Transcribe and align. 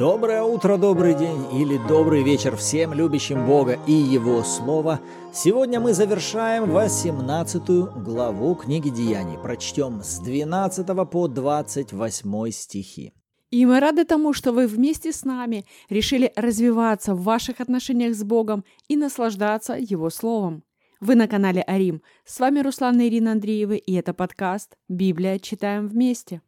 Доброе 0.00 0.42
утро, 0.42 0.78
добрый 0.78 1.14
день 1.14 1.44
или 1.52 1.78
добрый 1.86 2.22
вечер 2.22 2.56
всем 2.56 2.94
любящим 2.94 3.46
Бога 3.46 3.78
и 3.86 3.92
Его 3.92 4.42
Слово. 4.42 4.98
Сегодня 5.30 5.78
мы 5.78 5.92
завершаем 5.92 6.70
18 6.70 7.62
главу 8.02 8.54
книги 8.54 8.88
Деяний. 8.88 9.36
Прочтем 9.36 10.00
с 10.02 10.18
12 10.20 10.86
по 11.10 11.28
28 11.28 12.50
стихи. 12.50 13.12
И 13.50 13.66
мы 13.66 13.78
рады 13.78 14.06
тому, 14.06 14.32
что 14.32 14.52
вы 14.52 14.66
вместе 14.66 15.12
с 15.12 15.26
нами 15.26 15.66
решили 15.90 16.32
развиваться 16.34 17.14
в 17.14 17.22
ваших 17.22 17.60
отношениях 17.60 18.14
с 18.14 18.24
Богом 18.24 18.64
и 18.88 18.96
наслаждаться 18.96 19.74
Его 19.74 20.08
Словом. 20.08 20.62
Вы 21.00 21.14
на 21.14 21.28
канале 21.28 21.60
Арим. 21.60 22.00
С 22.24 22.40
вами 22.40 22.60
Руслан 22.60 22.98
и 23.02 23.06
Ирина 23.06 23.32
Андреевы, 23.32 23.76
и 23.76 23.92
это 23.92 24.14
подкаст 24.14 24.78
«Библия. 24.88 25.38
Читаем 25.38 25.88
вместе». 25.88 26.40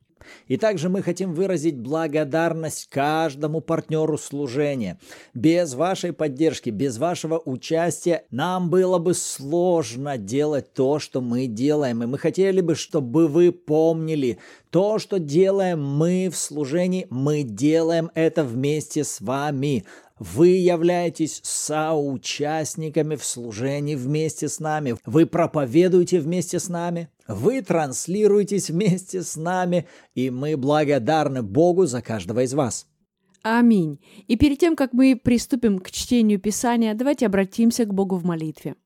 И 0.48 0.56
также 0.56 0.88
мы 0.88 1.02
хотим 1.02 1.34
выразить 1.34 1.76
благодарность 1.76 2.88
каждому 2.90 3.60
партнеру 3.60 4.18
служения. 4.18 4.98
Без 5.34 5.74
вашей 5.74 6.12
поддержки, 6.12 6.70
без 6.70 6.98
вашего 6.98 7.38
участия 7.38 8.24
нам 8.30 8.70
было 8.70 8.98
бы 8.98 9.14
сложно 9.14 10.18
делать 10.18 10.72
то, 10.72 10.98
что 10.98 11.20
мы 11.20 11.46
делаем. 11.46 12.02
И 12.02 12.06
мы 12.06 12.18
хотели 12.18 12.60
бы, 12.60 12.74
чтобы 12.74 13.28
вы 13.28 13.52
помнили, 13.52 14.38
то, 14.70 14.98
что 14.98 15.18
делаем 15.18 15.84
мы 15.84 16.30
в 16.32 16.36
служении, 16.36 17.06
мы 17.10 17.42
делаем 17.42 18.10
это 18.14 18.42
вместе 18.42 19.04
с 19.04 19.20
вами. 19.20 19.84
Вы 20.22 20.50
являетесь 20.50 21.40
соучастниками 21.42 23.16
в 23.16 23.24
служении 23.24 23.96
вместе 23.96 24.48
с 24.48 24.60
нами. 24.60 24.94
Вы 25.04 25.26
проповедуете 25.26 26.20
вместе 26.20 26.60
с 26.60 26.68
нами. 26.68 27.08
Вы 27.26 27.60
транслируетесь 27.60 28.70
вместе 28.70 29.24
с 29.24 29.34
нами. 29.34 29.88
И 30.14 30.30
мы 30.30 30.56
благодарны 30.56 31.42
Богу 31.42 31.86
за 31.86 32.02
каждого 32.02 32.44
из 32.44 32.54
вас. 32.54 32.86
Аминь. 33.42 33.98
И 34.28 34.36
перед 34.36 34.60
тем, 34.60 34.76
как 34.76 34.92
мы 34.92 35.20
приступим 35.20 35.80
к 35.80 35.90
чтению 35.90 36.38
Писания, 36.38 36.94
давайте 36.94 37.26
обратимся 37.26 37.84
к 37.84 37.92
Богу 37.92 38.16
в 38.16 38.24
молитве. 38.24 38.76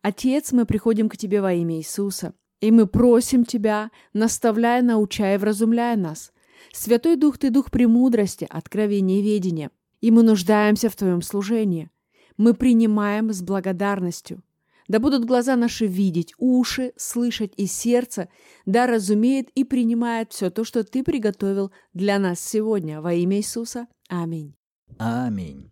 Отец, 0.00 0.52
мы 0.52 0.64
приходим 0.64 1.08
к 1.08 1.16
Тебе 1.16 1.40
во 1.40 1.52
имя 1.54 1.78
Иисуса, 1.78 2.34
и 2.60 2.70
мы 2.70 2.86
просим 2.86 3.44
Тебя, 3.44 3.90
наставляя, 4.12 4.82
научая, 4.82 5.40
вразумляя 5.40 5.96
нас. 5.96 6.30
Святой 6.72 7.16
Дух, 7.16 7.36
Ты 7.36 7.50
Дух 7.50 7.72
премудрости, 7.72 8.46
откровения 8.48 9.18
и 9.18 9.22
ведения– 9.22 9.72
и 10.00 10.10
мы 10.10 10.22
нуждаемся 10.22 10.90
в 10.90 10.96
Твоем 10.96 11.22
служении. 11.22 11.90
Мы 12.36 12.54
принимаем 12.54 13.32
с 13.32 13.42
благодарностью. 13.42 14.42
Да 14.88 15.00
будут 15.00 15.26
глаза 15.26 15.54
наши 15.56 15.86
видеть, 15.86 16.32
уши 16.38 16.92
слышать 16.96 17.52
и 17.56 17.66
сердце, 17.66 18.28
да 18.64 18.86
разумеет 18.86 19.50
и 19.50 19.64
принимает 19.64 20.32
все 20.32 20.50
то, 20.50 20.64
что 20.64 20.82
Ты 20.82 21.04
приготовил 21.04 21.70
для 21.92 22.18
нас 22.18 22.40
сегодня. 22.40 23.02
Во 23.02 23.12
имя 23.12 23.36
Иисуса. 23.36 23.86
Аминь. 24.08 24.54
Аминь. 24.98 25.70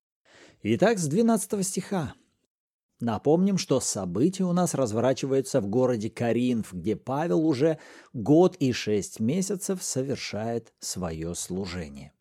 Итак, 0.63 0.99
с 0.99 1.07
12 1.07 1.67
стиха. 1.67 2.15
Напомним, 3.01 3.59
что 3.59 3.81
события 3.81 4.45
у 4.45 4.53
нас 4.53 4.75
разворачиваются 4.75 5.61
в 5.61 5.67
городе 5.67 6.09
Каринф, 6.09 6.73
где 6.73 6.97
Павел 6.97 7.47
уже 7.47 7.79
год 8.15 8.57
и 8.57 8.73
шесть 8.73 9.21
месяцев 9.21 9.83
совершает 9.83 10.73
свое 10.79 11.35
служение. 11.35 12.13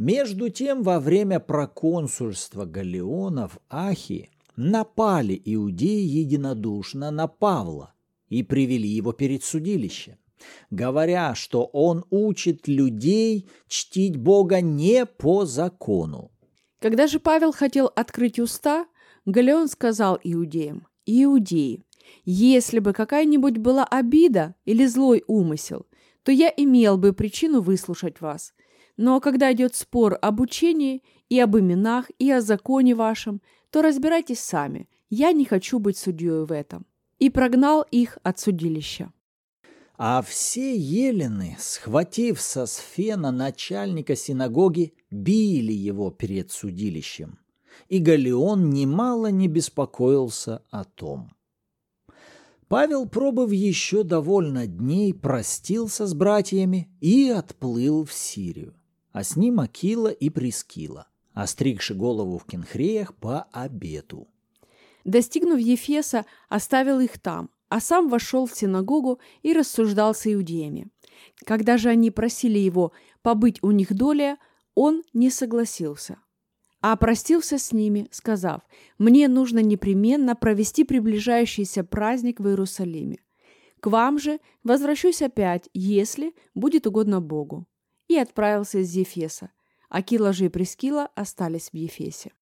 Между 0.00 0.48
тем, 0.48 0.82
во 0.82 0.98
время 0.98 1.40
проконсульства 1.40 2.64
Галеона 2.64 3.48
в 3.48 3.58
Ахии 3.68 4.30
напали 4.56 5.38
иудеи 5.44 6.00
единодушно 6.00 7.10
на 7.10 7.28
Павла 7.28 7.92
и 8.30 8.42
привели 8.42 8.88
его 8.88 9.12
перед 9.12 9.44
судилище, 9.44 10.16
говоря, 10.70 11.34
что 11.34 11.66
он 11.66 12.06
учит 12.08 12.66
людей 12.66 13.50
чтить 13.68 14.16
Бога 14.16 14.62
не 14.62 15.04
по 15.04 15.44
закону. 15.44 16.30
Когда 16.78 17.06
же 17.06 17.20
Павел 17.20 17.52
хотел 17.52 17.92
открыть 17.94 18.38
уста, 18.38 18.86
Галеон 19.26 19.68
сказал 19.68 20.18
иудеям, 20.24 20.86
«Иудеи, 21.04 21.84
если 22.24 22.78
бы 22.78 22.94
какая-нибудь 22.94 23.58
была 23.58 23.84
обида 23.84 24.54
или 24.64 24.86
злой 24.86 25.22
умысел, 25.26 25.84
то 26.22 26.32
я 26.32 26.48
имел 26.56 26.96
бы 26.96 27.12
причину 27.12 27.60
выслушать 27.60 28.22
вас, 28.22 28.54
но 29.00 29.18
когда 29.18 29.50
идет 29.50 29.74
спор 29.74 30.18
об 30.20 30.40
учении 30.40 31.02
и 31.30 31.40
об 31.40 31.56
именах, 31.56 32.10
и 32.18 32.30
о 32.30 32.42
законе 32.42 32.94
вашем, 32.94 33.40
то 33.70 33.80
разбирайтесь 33.80 34.40
сами. 34.40 34.90
Я 35.08 35.32
не 35.32 35.46
хочу 35.46 35.78
быть 35.78 35.96
судьей 35.96 36.44
в 36.44 36.52
этом. 36.52 36.84
И 37.18 37.30
прогнал 37.30 37.80
их 37.90 38.18
от 38.22 38.38
судилища. 38.38 39.10
А 39.96 40.20
все 40.20 40.76
елены, 40.76 41.56
схватив 41.58 42.42
со 42.42 42.66
сфена 42.66 43.30
начальника 43.30 44.14
синагоги, 44.14 44.92
били 45.10 45.72
его 45.72 46.10
перед 46.10 46.50
судилищем. 46.50 47.38
И 47.88 48.00
Галеон 48.00 48.68
немало 48.68 49.28
не 49.28 49.48
беспокоился 49.48 50.62
о 50.70 50.84
том. 50.84 51.32
Павел, 52.68 53.08
пробыв 53.08 53.50
еще 53.50 54.02
довольно 54.02 54.66
дней, 54.66 55.14
простился 55.14 56.06
с 56.06 56.12
братьями 56.12 56.90
и 57.00 57.30
отплыл 57.30 58.04
в 58.04 58.12
Сирию 58.12 58.74
а 59.12 59.24
с 59.24 59.36
ним 59.36 59.60
Акила 59.60 60.08
и 60.08 60.30
Прискила, 60.30 61.08
остригши 61.32 61.94
голову 61.94 62.38
в 62.38 62.44
кенхреях 62.44 63.14
по 63.14 63.42
обету. 63.52 64.28
Достигнув 65.04 65.58
Ефеса, 65.58 66.26
оставил 66.48 67.00
их 67.00 67.18
там, 67.18 67.50
а 67.68 67.80
сам 67.80 68.08
вошел 68.08 68.46
в 68.46 68.54
синагогу 68.54 69.20
и 69.42 69.52
рассуждал 69.52 70.14
с 70.14 70.26
иудеями. 70.32 70.88
Когда 71.44 71.78
же 71.78 71.88
они 71.88 72.10
просили 72.10 72.58
его 72.58 72.92
побыть 73.22 73.62
у 73.62 73.70
них 73.70 73.94
доля, 73.94 74.38
он 74.74 75.02
не 75.12 75.30
согласился, 75.30 76.18
а 76.80 76.96
простился 76.96 77.58
с 77.58 77.72
ними, 77.72 78.08
сказав, 78.10 78.62
«Мне 78.98 79.28
нужно 79.28 79.60
непременно 79.60 80.36
провести 80.36 80.84
приближающийся 80.84 81.84
праздник 81.84 82.40
в 82.40 82.48
Иерусалиме. 82.48 83.18
К 83.80 83.86
вам 83.86 84.18
же 84.18 84.40
возвращусь 84.62 85.22
опять, 85.22 85.68
если 85.72 86.34
будет 86.54 86.86
угодно 86.86 87.20
Богу 87.20 87.66
и 88.10 88.18
отправился 88.18 88.78
из 88.78 88.92
Ефеса. 88.96 89.52
Акила 89.88 90.32
же 90.32 90.46
и 90.46 90.48
Прескила 90.48 91.10
остались 91.14 91.70
в 91.70 91.74
Ефесе. 91.74 92.32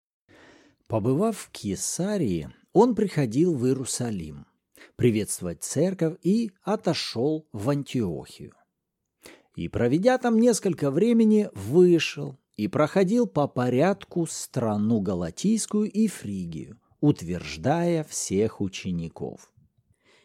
Побывав 0.86 1.36
в 1.36 1.50
Кесарии, 1.50 2.50
он 2.72 2.94
приходил 2.94 3.54
в 3.54 3.66
Иерусалим 3.66 4.46
приветствовать 4.96 5.62
церковь 5.62 6.16
и 6.22 6.52
отошел 6.62 7.46
в 7.52 7.68
Антиохию. 7.68 8.54
И, 9.56 9.68
проведя 9.68 10.16
там 10.16 10.38
несколько 10.38 10.90
времени, 10.90 11.50
вышел 11.52 12.38
и 12.56 12.66
проходил 12.66 13.26
по 13.26 13.46
порядку 13.46 14.26
страну 14.26 15.00
Галатийскую 15.00 15.90
и 15.90 16.08
Фригию, 16.08 16.80
утверждая 17.00 18.04
всех 18.04 18.62
учеников. 18.62 19.52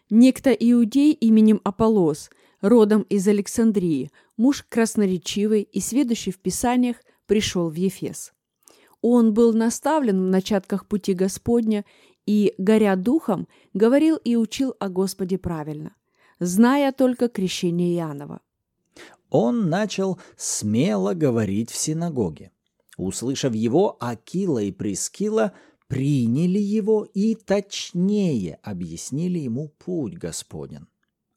Некто 0.09 0.51
иудей 0.51 1.11
именем 1.11 1.59
Аполос– 1.65 2.29
родом 2.63 3.01
из 3.03 3.27
Александрии, 3.27 4.09
муж 4.37 4.65
красноречивый 4.67 5.61
и 5.61 5.79
сведущий 5.81 6.31
в 6.31 6.39
Писаниях, 6.39 6.97
пришел 7.27 7.69
в 7.69 7.75
Ефес. 7.75 8.33
Он 9.01 9.33
был 9.33 9.53
наставлен 9.53 10.19
в 10.21 10.29
начатках 10.29 10.87
пути 10.87 11.13
Господня 11.13 11.83
и, 12.25 12.55
горя 12.57 12.95
духом, 12.95 13.47
говорил 13.73 14.15
и 14.15 14.37
учил 14.37 14.73
о 14.79 14.87
Господе 14.87 15.37
правильно, 15.37 15.93
зная 16.39 16.93
только 16.93 17.27
крещение 17.27 17.95
Иоаннова. 17.97 18.39
Он 19.29 19.69
начал 19.69 20.19
смело 20.37 21.13
говорить 21.13 21.69
в 21.69 21.75
синагоге. 21.75 22.51
Услышав 22.97 23.53
его, 23.53 23.97
Акила 23.99 24.59
и 24.59 24.71
Прискила 24.71 25.53
приняли 25.87 26.59
его 26.59 27.03
и 27.03 27.35
точнее 27.35 28.59
объяснили 28.63 29.39
ему 29.39 29.69
путь 29.79 30.13
Господен. 30.13 30.87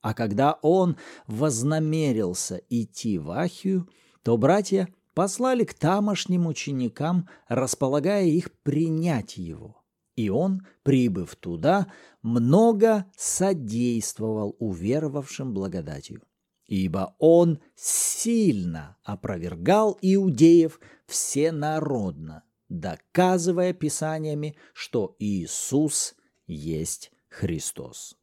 А 0.06 0.14
когда 0.14 0.52
он 0.62 0.96
вознамерился 1.26 2.62
идти 2.70 3.18
в 3.18 3.32
Ахию, 3.32 3.88
то 4.22 4.36
братья 4.36 4.86
послали 5.14 5.64
к 5.64 5.74
тамошним 5.74 6.46
ученикам, 6.46 7.28
располагая 7.48 8.26
их 8.26 8.52
принять 8.62 9.36
его. 9.36 9.82
И 10.14 10.28
он, 10.28 10.64
прибыв 10.84 11.34
туда, 11.34 11.88
много 12.22 13.06
содействовал 13.16 14.54
уверовавшим 14.60 15.52
благодатью. 15.52 16.22
Ибо 16.68 17.16
он 17.18 17.58
сильно 17.74 18.96
опровергал 19.02 19.98
иудеев 20.00 20.78
всенародно, 21.08 22.44
доказывая 22.68 23.72
писаниями, 23.72 24.56
что 24.72 25.16
Иисус 25.18 26.14
есть 26.46 27.10
Христос. 27.28 28.15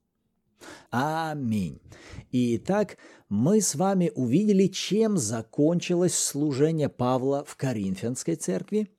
Аминь. 0.91 1.79
Итак, 2.31 2.97
мы 3.29 3.61
с 3.61 3.75
вами 3.75 4.11
увидели, 4.15 4.67
чем 4.67 5.17
закончилось 5.17 6.15
служение 6.15 6.89
Павла 6.89 7.43
в 7.45 7.55
Коринфянской 7.55 8.35
церкви, 8.35 8.89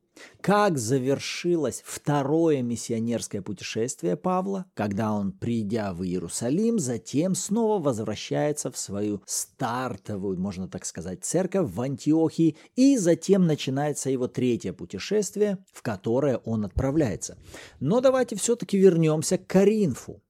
как 0.40 0.78
завершилось 0.78 1.82
второе 1.84 2.62
миссионерское 2.62 3.42
путешествие 3.42 4.16
Павла, 4.16 4.66
когда 4.74 5.12
он, 5.12 5.32
придя 5.32 5.92
в 5.92 6.04
Иерусалим, 6.04 6.78
затем 6.78 7.34
снова 7.34 7.82
возвращается 7.82 8.70
в 8.70 8.78
свою 8.78 9.22
стартовую, 9.26 10.38
можно 10.38 10.68
так 10.68 10.84
сказать, 10.84 11.24
церковь 11.24 11.70
в 11.70 11.80
Антиохии, 11.80 12.56
и 12.76 12.96
затем 12.96 13.46
начинается 13.46 14.10
его 14.10 14.28
третье 14.28 14.72
путешествие, 14.72 15.58
в 15.72 15.82
которое 15.82 16.38
он 16.38 16.64
отправляется. 16.64 17.38
Но 17.80 18.00
давайте 18.00 18.36
все-таки 18.36 18.78
вернемся 18.78 19.38
к 19.38 19.46
Коринфу 19.46 20.22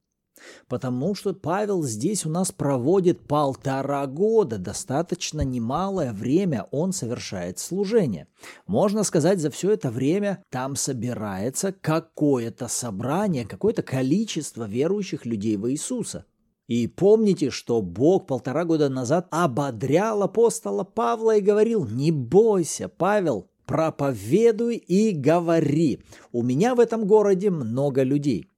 потому 0.69 1.15
что 1.15 1.35
Павел 1.35 1.83
здесь 1.83 2.27
у 2.27 2.31
нас 2.31 2.53
проводит 2.53 3.27
полтора 3.27 4.07
года, 4.07 4.59
достаточно 4.59 5.43
немалое 5.43 6.13
время 6.13 6.67
он 6.71 6.93
совершает 6.93 7.59
служение. 7.59 8.27
Можно 8.67 9.05
сказать, 9.05 9.41
за 9.41 9.51
все 9.51 9.73
это 9.73 9.91
время 9.91 10.43
там 10.51 10.77
собирается 10.77 11.73
какое-то 11.73 12.69
собрание, 12.69 13.47
какое-то 13.47 13.83
количество 13.83 14.67
верующих 14.67 15.27
людей 15.27 15.57
в 15.57 15.71
Иисуса. 15.71 16.25
И 16.67 16.87
помните, 16.87 17.51
что 17.51 17.83
Бог 17.83 18.27
полтора 18.27 18.65
года 18.65 18.89
назад 18.89 19.27
ободрял 19.31 20.23
апостола 20.23 20.83
Павла 20.83 21.37
и 21.37 21.43
говорил, 21.43 21.85
не 21.85 22.11
бойся, 22.11 22.89
Павел, 22.89 23.51
проповедуй 23.67 24.77
и 24.77 25.13
говори. 25.13 26.01
У 26.33 26.43
меня 26.43 26.75
в 26.75 26.81
этом 26.81 27.07
городе 27.07 27.51
много 27.51 28.03
людей 28.03 28.49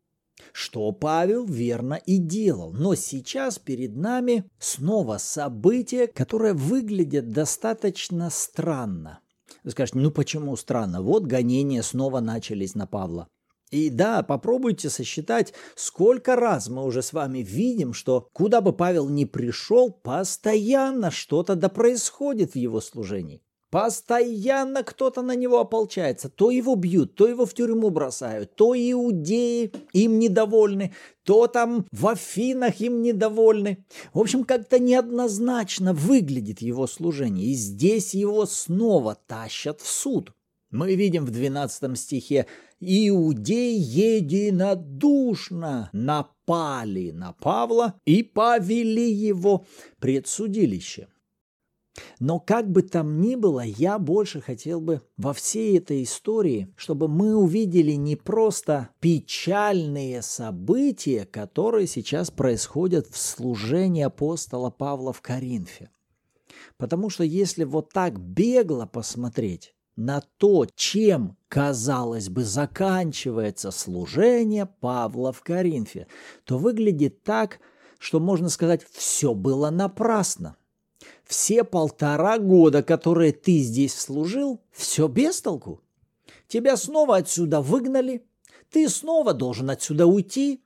что 0.53 0.93
Павел 0.93 1.45
верно 1.45 1.95
и 1.95 2.19
делал. 2.19 2.73
Но 2.73 2.95
сейчас 2.95 3.59
перед 3.59 3.97
нами 3.97 4.45
снова 4.59 5.19
событие, 5.19 6.07
которое 6.07 6.55
выглядит 6.55 7.31
достаточно 7.31 8.31
странно. 8.31 9.21
Вы 9.65 9.71
скажете, 9.71 9.99
ну 9.99 10.11
почему 10.11 10.57
странно? 10.57 11.03
Вот 11.03 11.25
гонения 11.25 11.83
снова 11.83 12.21
начались 12.21 12.75
на 12.75 12.87
Павла. 12.87 13.29
И 13.71 13.91
да, 13.91 14.23
попробуйте 14.23 14.91
сосчитать, 14.91 15.53
сколько 15.75 16.37
раз 16.37 16.69
мы 16.69 16.85
уже 16.85 17.03
с 17.03 17.13
вами 17.13 17.41
видим, 17.41 17.95
что 17.95 18.29
куда 18.33 18.61
бы 18.61 18.73
Павел 18.73 19.09
ни 19.09 19.25
пришел, 19.25 19.91
постоянно 19.91 21.11
что-то 21.11 21.57
да 21.57 21.69
происходит 21.69 22.53
в 22.53 22.57
его 22.57 22.81
служении. 22.81 23.43
Постоянно 23.77 24.83
кто-то 24.83 25.21
на 25.21 25.37
него 25.37 25.61
ополчается. 25.61 26.31
То 26.31 26.51
его 26.51 26.77
бьют, 26.77 27.15
то 27.15 27.29
его 27.29 27.45
в 27.45 27.53
тюрьму 27.53 27.91
бросают, 27.91 28.55
то 28.55 28.75
иудеи 28.75 29.71
им 29.93 30.19
недовольны, 30.19 30.95
то 31.25 31.47
там 31.47 31.85
в 31.93 32.09
Афинах 32.09 32.81
им 32.81 33.03
недовольны. 33.03 33.85
В 34.15 34.21
общем, 34.21 34.45
как-то 34.45 34.79
неоднозначно 34.79 35.93
выглядит 35.93 36.63
его 36.63 36.87
служение. 36.87 37.49
И 37.49 37.53
здесь 37.53 38.15
его 38.15 38.47
снова 38.47 39.15
тащат 39.27 39.83
в 39.83 39.87
суд. 39.87 40.33
Мы 40.71 40.95
видим 40.95 41.27
в 41.27 41.31
12 41.31 41.99
стихе 41.99 42.47
«Иудеи 42.81 43.77
единодушно 43.77 45.91
напали 45.93 47.11
на 47.11 47.35
Павла 47.35 48.01
и 48.07 48.23
повели 48.23 49.13
его 49.13 49.67
пред 50.01 50.29
судилище». 50.29 51.09
Но 52.19 52.41
как 52.41 52.71
бы 52.71 52.83
там 52.83 53.21
ни 53.21 53.35
было, 53.37 53.61
я 53.61 53.99
больше 53.99 54.41
хотел 54.41 54.81
бы 54.81 55.03
во 55.17 55.33
всей 55.33 55.79
этой 55.79 56.03
истории, 56.03 56.73
чтобы 56.77 57.09
мы 57.09 57.35
увидели 57.37 57.93
не 57.93 58.17
просто 58.17 58.91
печальные 59.01 60.23
события, 60.23 61.25
которые 61.25 61.87
сейчас 61.87 62.31
происходят 62.31 63.07
в 63.07 63.17
служении 63.17 64.03
апостола 64.03 64.71
Павла 64.71 65.13
в 65.13 65.21
Коринфе. 65.21 65.91
Потому 66.77 67.11
что 67.11 67.25
если 67.25 67.65
вот 67.65 67.93
так 67.93 68.19
бегло 68.19 68.87
посмотреть 68.87 69.75
на 69.97 70.23
то, 70.37 70.67
чем, 70.75 71.37
казалось 71.49 72.29
бы, 72.29 72.45
заканчивается 72.45 73.71
служение 73.71 74.67
Павла 74.67 75.33
в 75.33 75.43
Коринфе, 75.43 76.07
то 76.45 76.59
выглядит 76.59 77.23
так, 77.23 77.61
что 77.99 78.21
можно 78.21 78.51
сказать, 78.51 78.83
все 78.93 79.35
было 79.35 79.71
напрасно– 79.71 80.57
все 81.25 81.65
полтора 81.65 82.39
года, 82.39 82.83
которые 82.83 83.33
ты 83.33 83.59
здесь 83.59 83.95
служил, 83.95 84.61
все 84.73 85.09
без 85.09 85.41
толку. 85.41 85.83
Тебя 86.49 86.77
снова 86.77 87.17
отсюда 87.17 87.61
выгнали, 87.61 88.25
ты 88.71 88.89
снова 88.89 89.35
должен 89.35 89.71
отсюда 89.71 90.07
уйти. 90.07 90.63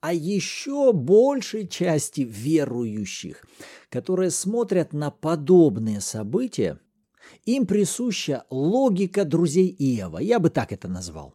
А 0.00 0.12
еще 0.12 0.92
большей 0.92 1.68
части 1.68 2.22
верующих, 2.22 3.44
которые 3.88 4.30
смотрят 4.30 4.92
на 4.92 5.12
подобные 5.12 6.00
события, 6.00 6.80
им 7.44 7.66
присуща 7.66 8.44
логика 8.50 9.24
друзей 9.24 9.68
Иова. 9.68 10.18
Я 10.18 10.40
бы 10.40 10.50
так 10.50 10.72
это 10.72 10.88
назвал. 10.88 11.34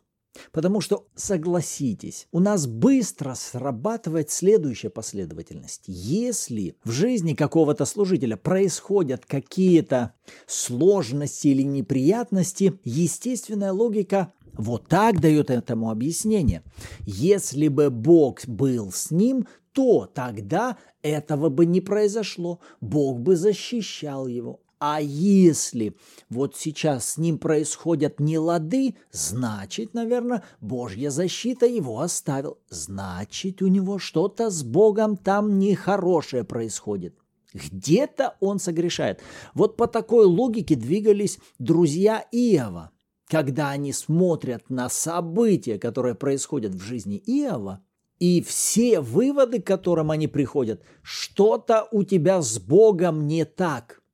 Потому 0.52 0.82
что, 0.82 1.08
согласитесь, 1.16 2.28
у 2.32 2.40
нас 2.40 2.68
быстро 2.68 3.34
срабатывает 3.36 4.32
следующая 4.32 4.90
последовательность. 4.90 5.84
Если 5.88 6.76
в 6.84 6.92
жизни 6.92 7.34
какого-то 7.34 7.86
служителя 7.86 8.38
происходят 8.38 9.26
какие-то 9.26 10.14
сложности 10.48 11.48
или 11.48 11.64
неприятности, 11.64 12.80
естественная 12.84 13.72
логика 13.72 14.34
вот 14.58 14.88
так 14.88 15.20
дает 15.20 15.50
этому 15.50 15.92
объяснение. 15.92 16.64
Если 17.06 17.68
бы 17.68 17.90
Бог 17.90 18.46
был 18.48 18.92
с 18.92 19.12
ним, 19.12 19.48
то 19.74 20.06
тогда 20.06 20.78
этого 21.02 21.50
бы 21.50 21.66
не 21.66 21.82
произошло. 21.82 22.60
Бог 22.80 23.20
бы 23.20 23.36
защищал 23.36 24.28
его. 24.28 24.62
А 24.88 25.02
если 25.02 25.96
вот 26.30 26.56
сейчас 26.56 27.14
с 27.14 27.18
ним 27.18 27.40
происходят 27.40 28.20
нелады, 28.20 28.94
значит, 29.12 29.96
наверное, 29.96 30.44
Божья 30.62 31.10
защита 31.10 31.66
его 31.66 32.02
оставил. 32.02 32.60
Значит, 32.70 33.64
у 33.64 33.68
него 33.68 33.98
что-то 33.98 34.52
с 34.52 34.62
Богом 34.62 35.18
там 35.18 35.58
нехорошее 35.58 36.44
происходит. 36.44 37.16
Где-то 37.52 38.36
он 38.40 38.60
согрешает. 38.60 39.22
Вот 39.56 39.76
по 39.76 39.88
такой 39.88 40.26
логике 40.26 40.76
двигались 40.76 41.40
друзья 41.58 42.24
Иова. 42.32 42.92
Когда 43.28 43.72
они 43.72 43.92
смотрят 43.92 44.70
на 44.70 44.90
события, 44.90 45.80
которые 45.80 46.14
происходят 46.14 46.76
в 46.76 46.80
жизни 46.80 47.18
Иова, 47.26 47.84
и 48.20 48.40
все 48.44 49.02
выводы, 49.02 49.64
к 49.64 49.66
которым 49.66 50.12
они 50.12 50.28
приходят, 50.28 50.84
что-то 51.02 51.88
у 51.92 52.04
тебя 52.04 52.44
с 52.44 52.60
Богом 52.60 53.26
не 53.26 53.46
так– 53.46 54.04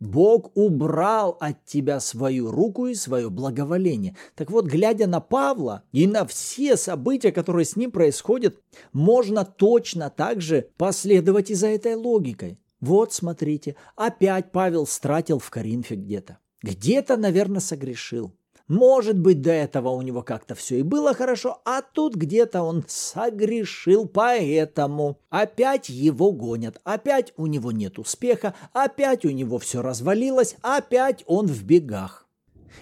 Бог 0.00 0.50
убрал 0.56 1.36
от 1.40 1.64
тебя 1.64 2.00
свою 2.00 2.50
руку 2.50 2.86
и 2.86 2.94
свое 2.94 3.30
благоволение. 3.30 4.16
Так 4.34 4.50
вот, 4.50 4.66
глядя 4.66 5.06
на 5.06 5.20
Павла 5.20 5.84
и 5.92 6.06
на 6.06 6.26
все 6.26 6.76
события, 6.76 7.32
которые 7.32 7.64
с 7.64 7.76
ним 7.76 7.90
происходят, 7.90 8.60
можно 8.92 9.44
точно 9.44 10.10
так 10.10 10.40
же 10.40 10.68
последовать 10.76 11.50
и 11.50 11.54
за 11.54 11.68
этой 11.68 11.94
логикой. 11.94 12.58
Вот, 12.80 13.12
смотрите, 13.12 13.76
опять 13.96 14.52
Павел 14.52 14.86
стратил 14.86 15.38
в 15.38 15.48
Коринфе 15.48 15.94
где-то. 15.94 16.38
Где-то, 16.62 17.16
наверное, 17.16 17.60
согрешил. 17.60 18.36
Может 18.66 19.18
быть, 19.18 19.42
до 19.42 19.50
этого 19.50 19.90
у 19.90 20.00
него 20.00 20.22
как-то 20.22 20.54
все 20.54 20.78
и 20.78 20.82
было 20.82 21.12
хорошо, 21.12 21.60
а 21.66 21.82
тут 21.82 22.14
где-то 22.14 22.62
он 22.62 22.82
согрешил, 22.88 24.08
поэтому 24.08 25.18
опять 25.28 25.90
его 25.90 26.32
гонят, 26.32 26.80
опять 26.82 27.34
у 27.36 27.46
него 27.46 27.72
нет 27.72 27.98
успеха, 27.98 28.54
опять 28.72 29.26
у 29.26 29.30
него 29.30 29.58
все 29.58 29.82
развалилось, 29.82 30.56
опять 30.62 31.24
он 31.26 31.46
в 31.46 31.62
бегах. 31.62 32.26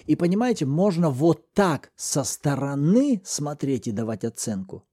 И 0.05 0.15
понимаете, 0.15 0.65
можно 0.65 1.09
вот 1.09 1.51
так 1.53 1.91
со 1.97 2.23
стороны 2.23 3.21
смотреть 3.25 3.87
и 3.87 3.91
давать 3.91 4.23
оценку. 4.23 4.85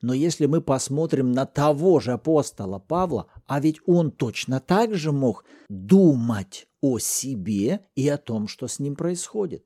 Но 0.00 0.14
если 0.14 0.46
мы 0.46 0.62
посмотрим 0.62 1.32
на 1.32 1.44
того 1.44 2.00
же 2.00 2.12
апостола 2.12 2.78
Павла, 2.78 3.26
а 3.46 3.60
ведь 3.60 3.80
он 3.86 4.10
точно 4.10 4.58
так 4.58 4.94
же 4.94 5.12
мог 5.12 5.44
думать 5.68 6.66
о 6.80 6.98
себе 6.98 7.80
и 7.94 8.08
о 8.08 8.16
том, 8.16 8.48
что 8.48 8.66
с 8.66 8.78
ним 8.78 8.96
происходит. 8.96 9.64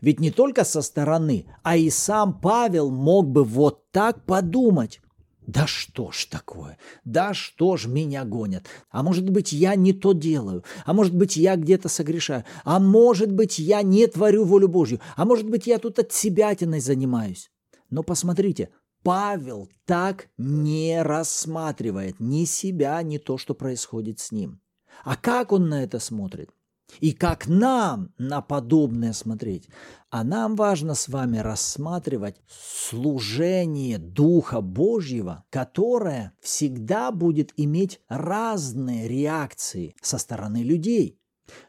Ведь 0.00 0.20
не 0.20 0.30
только 0.30 0.64
со 0.64 0.82
стороны, 0.82 1.46
а 1.62 1.76
и 1.76 1.90
сам 1.90 2.40
Павел 2.40 2.90
мог 2.90 3.28
бы 3.28 3.44
вот 3.44 3.90
так 3.90 4.24
подумать. 4.24 5.00
Да 5.46 5.66
что 5.66 6.12
ж 6.12 6.26
такое? 6.26 6.78
Да 7.04 7.34
что 7.34 7.76
ж 7.76 7.86
меня 7.86 8.24
гонят? 8.24 8.66
А 8.90 9.02
может 9.02 9.28
быть, 9.28 9.52
я 9.52 9.74
не 9.74 9.92
то 9.92 10.12
делаю? 10.12 10.64
А 10.84 10.92
может 10.92 11.14
быть, 11.14 11.36
я 11.36 11.56
где-то 11.56 11.88
согрешаю? 11.88 12.44
А 12.64 12.78
может 12.78 13.32
быть, 13.32 13.58
я 13.58 13.82
не 13.82 14.06
творю 14.06 14.44
волю 14.44 14.68
Божью? 14.68 15.00
А 15.16 15.24
может 15.24 15.48
быть, 15.48 15.66
я 15.66 15.78
тут 15.78 15.98
от 15.98 16.12
себятиной 16.12 16.80
занимаюсь? 16.80 17.50
Но 17.90 18.04
посмотрите, 18.04 18.70
Павел 19.02 19.68
так 19.84 20.28
не 20.38 21.02
рассматривает 21.02 22.20
ни 22.20 22.44
себя, 22.44 23.02
ни 23.02 23.18
то, 23.18 23.36
что 23.36 23.54
происходит 23.54 24.20
с 24.20 24.30
ним. 24.30 24.60
А 25.04 25.16
как 25.16 25.50
он 25.50 25.68
на 25.68 25.82
это 25.82 25.98
смотрит? 25.98 26.50
И 27.00 27.12
как 27.12 27.48
нам 27.48 28.12
на 28.18 28.42
подобное 28.42 29.12
смотреть? 29.12 29.68
А 30.10 30.24
нам 30.24 30.56
важно 30.56 30.94
с 30.94 31.08
вами 31.08 31.38
рассматривать 31.38 32.36
служение 32.48 33.98
Духа 33.98 34.60
Божьего, 34.60 35.44
которое 35.50 36.32
всегда 36.40 37.10
будет 37.10 37.52
иметь 37.56 38.00
разные 38.08 39.08
реакции 39.08 39.94
со 40.02 40.18
стороны 40.18 40.62
людей. 40.62 41.18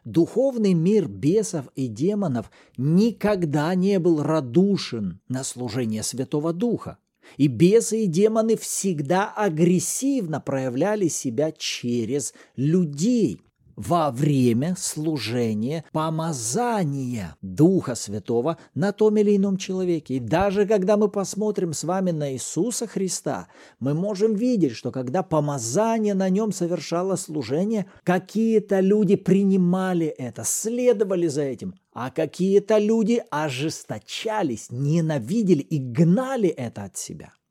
Духовный 0.04 0.74
мир 0.74 1.08
бесов 1.08 1.66
и 1.74 1.88
демонов 1.88 2.50
никогда 2.76 3.74
не 3.74 3.98
был 3.98 4.22
радушен 4.22 5.20
на 5.28 5.44
служение 5.44 6.02
Святого 6.02 6.52
Духа. 6.52 6.98
И 7.38 7.48
бесы 7.48 8.04
и 8.04 8.06
демоны 8.06 8.56
всегда 8.56 9.32
агрессивно 9.32 10.40
проявляли 10.40 11.08
себя 11.08 11.52
через 11.52 12.34
людей, 12.54 13.40
во 13.76 14.10
время 14.10 14.74
служения 14.78 15.84
помазания 15.92 17.36
Духа 17.42 17.94
Святого 17.94 18.58
на 18.74 18.92
том 18.92 19.16
или 19.16 19.36
ином 19.36 19.56
человеке. 19.56 20.14
И 20.14 20.20
даже 20.20 20.66
когда 20.66 20.96
мы 20.96 21.08
посмотрим 21.08 21.72
с 21.72 21.84
вами 21.84 22.10
на 22.10 22.32
Иисуса 22.32 22.86
Христа, 22.86 23.48
мы 23.80 23.94
можем 23.94 24.34
видеть, 24.34 24.72
что 24.72 24.90
когда 24.90 25.22
помазание 25.22 26.14
на 26.14 26.28
нем 26.28 26.52
совершало 26.52 27.16
служение, 27.16 27.86
какие-то 28.02 28.80
люди 28.80 29.16
принимали 29.16 30.06
это, 30.06 30.44
следовали 30.44 31.26
за 31.26 31.42
этим, 31.42 31.74
а 31.92 32.10
какие-то 32.10 32.78
люди 32.78 33.22
ожесточались, 33.30 34.68
ненавидели 34.70 35.62
и 35.62 35.78
гнали 35.78 36.48
это 36.48 36.84
от 36.84 36.96
себя– 36.96 37.32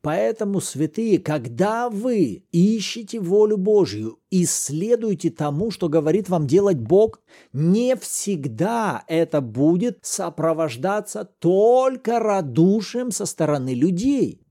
Поэтому, 0.00 0.60
святые, 0.60 1.18
когда 1.18 1.88
вы 1.88 2.44
ищете 2.52 3.20
волю 3.20 3.56
Божью 3.56 4.18
и 4.30 4.44
следуете 4.44 5.30
тому, 5.30 5.70
что 5.70 5.88
говорит 5.88 6.28
вам 6.28 6.46
делать 6.46 6.78
Бог, 6.78 7.20
не 7.52 7.96
всегда 7.96 9.04
это 9.08 9.40
будет 9.40 9.98
сопровождаться 10.02 11.24
только 11.24 12.18
радушием 12.18 13.10
со 13.10 13.24
стороны 13.24 13.74
людей. 13.74 14.42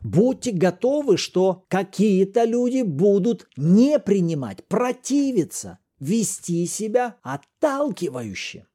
Будьте 0.00 0.52
готовы, 0.52 1.16
что 1.16 1.64
какие-то 1.68 2.44
люди 2.44 2.82
будут 2.82 3.46
не 3.56 3.98
принимать, 3.98 4.64
противиться, 4.66 5.78
вести 6.00 6.66
себя 6.66 7.16
отталкивающе. 7.22 8.66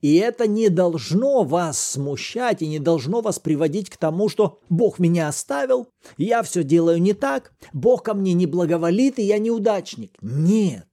И 0.00 0.16
это 0.16 0.46
не 0.46 0.68
должно 0.68 1.42
вас 1.42 1.78
смущать 1.78 2.62
и 2.62 2.66
не 2.66 2.78
должно 2.78 3.20
вас 3.20 3.38
приводить 3.38 3.90
к 3.90 3.96
тому, 3.96 4.28
что 4.28 4.58
Бог 4.68 4.98
меня 4.98 5.28
оставил, 5.28 5.88
я 6.16 6.42
все 6.42 6.62
делаю 6.62 7.00
не 7.00 7.12
так, 7.12 7.52
Бог 7.72 8.02
ко 8.02 8.14
мне 8.14 8.32
не 8.32 8.46
благоволит, 8.46 9.18
и 9.18 9.22
я 9.22 9.38
неудачник. 9.38 10.12
Нет. 10.20 10.86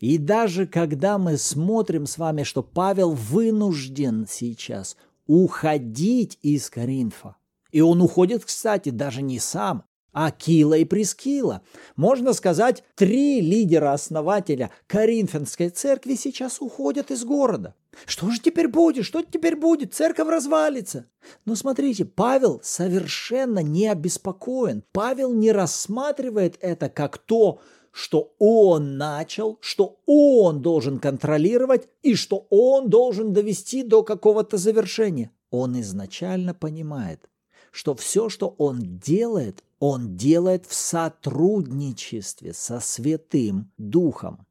И 0.00 0.18
даже 0.18 0.66
когда 0.66 1.18
мы 1.18 1.36
смотрим 1.36 2.06
с 2.06 2.18
вами, 2.18 2.42
что 2.42 2.62
Павел 2.62 3.12
вынужден 3.12 4.26
сейчас 4.28 4.96
уходить 5.26 6.38
из 6.42 6.70
Коринфа, 6.70 7.36
и 7.70 7.80
он 7.80 8.00
уходит, 8.00 8.44
кстати, 8.44 8.90
даже 8.90 9.22
не 9.22 9.38
сам, 9.38 9.84
Акила 10.12 10.72
и 10.74 10.86
Прескила. 10.86 11.60
Можно 11.94 12.32
сказать, 12.32 12.82
три 12.94 13.42
лидера-основателя 13.42 14.70
Коринфянской 14.86 15.68
церкви 15.68 16.14
сейчас 16.14 16.62
уходят 16.62 17.10
из 17.10 17.22
города. 17.22 17.74
Что 18.04 18.30
же 18.30 18.40
теперь 18.40 18.68
будет? 18.68 19.04
Что 19.04 19.22
теперь 19.22 19.56
будет? 19.56 19.94
Церковь 19.94 20.28
развалится. 20.28 21.06
Но 21.44 21.54
смотрите, 21.54 22.04
Павел 22.04 22.60
совершенно 22.62 23.60
не 23.60 23.88
обеспокоен. 23.88 24.84
Павел 24.92 25.32
не 25.32 25.52
рассматривает 25.52 26.58
это 26.60 26.88
как 26.88 27.18
то, 27.18 27.60
что 27.90 28.34
он 28.38 28.98
начал, 28.98 29.58
что 29.62 30.00
он 30.04 30.60
должен 30.60 30.98
контролировать 30.98 31.88
и 32.02 32.14
что 32.14 32.46
он 32.50 32.90
должен 32.90 33.32
довести 33.32 33.82
до 33.82 34.02
какого-то 34.02 34.58
завершения. 34.58 35.30
Он 35.50 35.80
изначально 35.80 36.52
понимает, 36.52 37.30
что 37.70 37.94
все, 37.94 38.28
что 38.28 38.54
он 38.58 38.98
делает, 38.98 39.64
он 39.78 40.16
делает 40.16 40.66
в 40.66 40.74
сотрудничестве 40.74 42.52
со 42.52 42.80
Святым 42.80 43.72
Духом. 43.78 44.45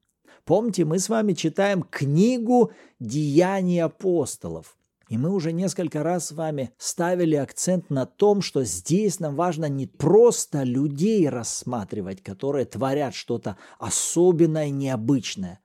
Помните, 0.45 0.85
мы 0.85 0.99
с 0.99 1.09
вами 1.09 1.33
читаем 1.33 1.81
книгу 1.81 2.71
«Деяний 2.99 3.81
апостолов». 3.81 4.77
И 5.09 5.17
мы 5.17 5.31
уже 5.31 5.51
несколько 5.51 6.03
раз 6.03 6.27
с 6.27 6.31
вами 6.31 6.71
ставили 6.77 7.35
акцент 7.35 7.89
на 7.89 8.05
том, 8.05 8.41
что 8.41 8.63
здесь 8.63 9.19
нам 9.19 9.35
важно 9.35 9.65
не 9.65 9.87
просто 9.87 10.63
людей 10.63 11.27
рассматривать, 11.29 12.21
которые 12.23 12.65
творят 12.65 13.13
что-то 13.15 13.57
особенное, 13.79 14.69
необычное, 14.69 15.59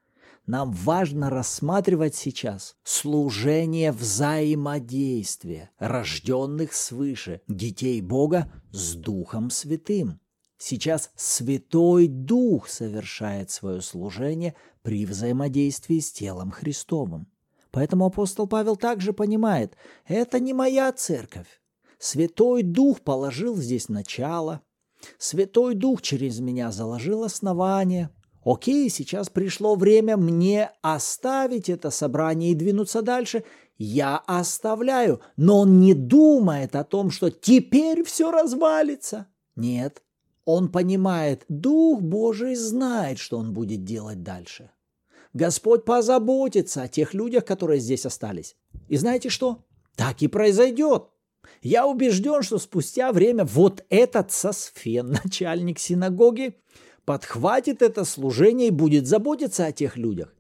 нам 0.47 0.73
важно 0.73 1.31
рассматривать 1.31 2.15
сейчас 2.15 2.77
служение 2.83 3.93
взаимодействия, 3.93 5.71
рожденных 5.79 6.73
свыше, 6.73 7.43
детей 7.49 8.01
Бога 8.01 8.51
с 8.73 8.95
Духом 8.95 9.51
Святым. 9.51 10.21
Сейчас 10.63 11.11
Святой 11.17 12.07
Дух 12.07 12.69
совершает 12.69 13.51
свое 13.51 13.81
служение 13.81 14.55
при 14.83 15.07
взаимодействии 15.07 16.01
с 16.01 16.13
телом 16.13 16.51
Христовым. 16.51 17.29
Поэтому 17.71 18.05
апостол 18.05 18.47
Павел 18.47 18.77
также 18.77 19.15
понимает, 19.15 19.75
это 20.07 20.39
не 20.39 20.53
моя 20.53 20.93
церковь. 20.93 21.63
Святой 21.99 22.63
Дух 22.63 23.01
положил 23.01 23.57
здесь 23.57 23.89
начало. 23.89 24.61
Святой 25.17 25.75
Дух 25.75 26.03
через 26.03 26.41
меня 26.41 26.71
заложил 26.71 27.25
основание– 27.25 28.11
Окей, 28.43 28.89
сейчас 28.89 29.29
пришло 29.29 29.75
время 29.75 30.17
мне 30.17 30.71
оставить 30.81 31.69
это 31.69 31.91
собрание 31.91 32.53
и 32.53 32.55
двинуться 32.55 33.03
дальше. 33.03 33.45
Я 33.77 34.17
оставляю, 34.17 35.21
но 35.37 35.61
он 35.61 35.79
не 35.79 35.93
думает 35.93 36.75
о 36.75 36.85
том, 36.85 37.11
что 37.11 37.31
теперь 37.31 38.03
все 38.03 38.31
развалится. 38.31 39.27
Нет, 39.57 40.03
он 40.55 40.71
понимает, 40.71 41.45
Дух 41.49 42.01
Божий 42.01 42.55
знает, 42.55 43.19
что 43.19 43.39
он 43.39 43.53
будет 43.53 43.85
делать 43.85 44.23
дальше. 44.23 44.71
Господь 45.33 45.85
позаботится 45.85 46.83
о 46.83 46.89
тех 46.89 47.15
людях, 47.15 47.45
которые 47.45 47.81
здесь 47.81 48.07
остались. 48.07 48.57
И 48.89 48.97
знаете 48.97 49.29
что? 49.29 49.65
Так 49.97 50.23
и 50.23 50.29
произойдет. 50.29 51.05
Я 51.63 51.87
убежден, 51.87 52.43
что 52.43 52.59
спустя 52.59 53.13
время 53.13 53.45
вот 53.45 53.85
этот 53.91 54.33
Сосфен, 54.33 55.17
начальник 55.25 55.79
синагоги, 55.79 56.57
подхватит 57.05 57.83
это 57.83 58.05
служение 58.05 58.69
и 58.69 58.73
будет 58.73 59.07
заботиться 59.07 59.67
о 59.67 59.73
тех 59.73 59.97
людях. 59.97 60.35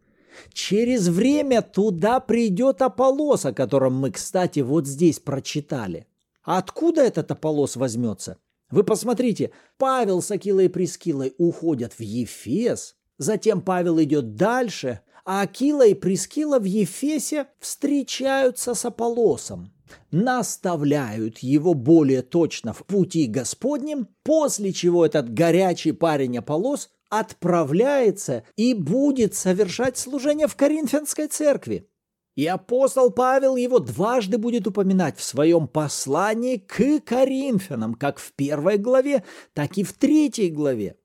Через 0.52 1.08
время 1.08 1.62
туда 1.62 2.20
придет 2.20 2.82
Аполос, 2.82 3.44
о 3.44 3.52
котором 3.52 3.94
мы, 3.94 4.10
кстати, 4.10 4.60
вот 4.60 4.86
здесь 4.86 5.18
прочитали. 5.18 6.06
откуда 6.42 7.02
этот 7.02 7.30
Аполос 7.30 7.76
возьмется? 7.76 8.38
Вы 8.70 8.84
посмотрите, 8.84 9.50
Павел 9.78 10.22
с 10.22 10.30
Акилой 10.30 10.66
и 10.66 10.68
Прескилой 10.68 11.34
уходят 11.38 11.92
в 11.94 12.00
Ефес, 12.00 12.96
затем 13.18 13.60
Павел 13.62 14.00
идет 14.00 14.36
дальше, 14.36 15.00
а 15.24 15.42
Акила 15.42 15.86
и 15.86 15.94
Прескила 15.94 16.58
в 16.58 16.64
Ефесе 16.64 17.46
встречаются 17.58 18.74
с 18.74 18.84
Аполосом 18.84 19.72
наставляют 20.10 21.38
его 21.38 21.74
более 21.74 22.22
точно 22.22 22.72
в 22.72 22.84
пути 22.84 23.26
Господнем, 23.26 24.08
после 24.22 24.72
чего 24.72 25.04
этот 25.04 25.32
горячий 25.32 25.92
парень 25.92 26.38
Аполос 26.38 26.90
отправляется 27.08 28.44
и 28.56 28.72
будет 28.74 29.34
совершать 29.34 29.98
служение 29.98 30.46
в 30.46 30.54
Коринфянской 30.54 31.26
церкви. 31.26 31.89
И 32.37 32.46
апостол 32.46 33.10
Павел 33.10 33.56
его 33.56 33.80
дважды 33.80 34.38
будет 34.38 34.66
упоминать 34.66 35.18
в 35.18 35.25
своем 35.25 35.66
послании 35.66 36.56
к 36.56 37.00
Коринфянам, 37.00 37.94
как 37.94 38.18
в 38.18 38.32
первой 38.32 38.78
главе, 38.78 39.25
так 39.52 39.76
и 39.78 39.82
в 39.82 39.92
третьей 39.92 40.50
главе. 40.50 40.96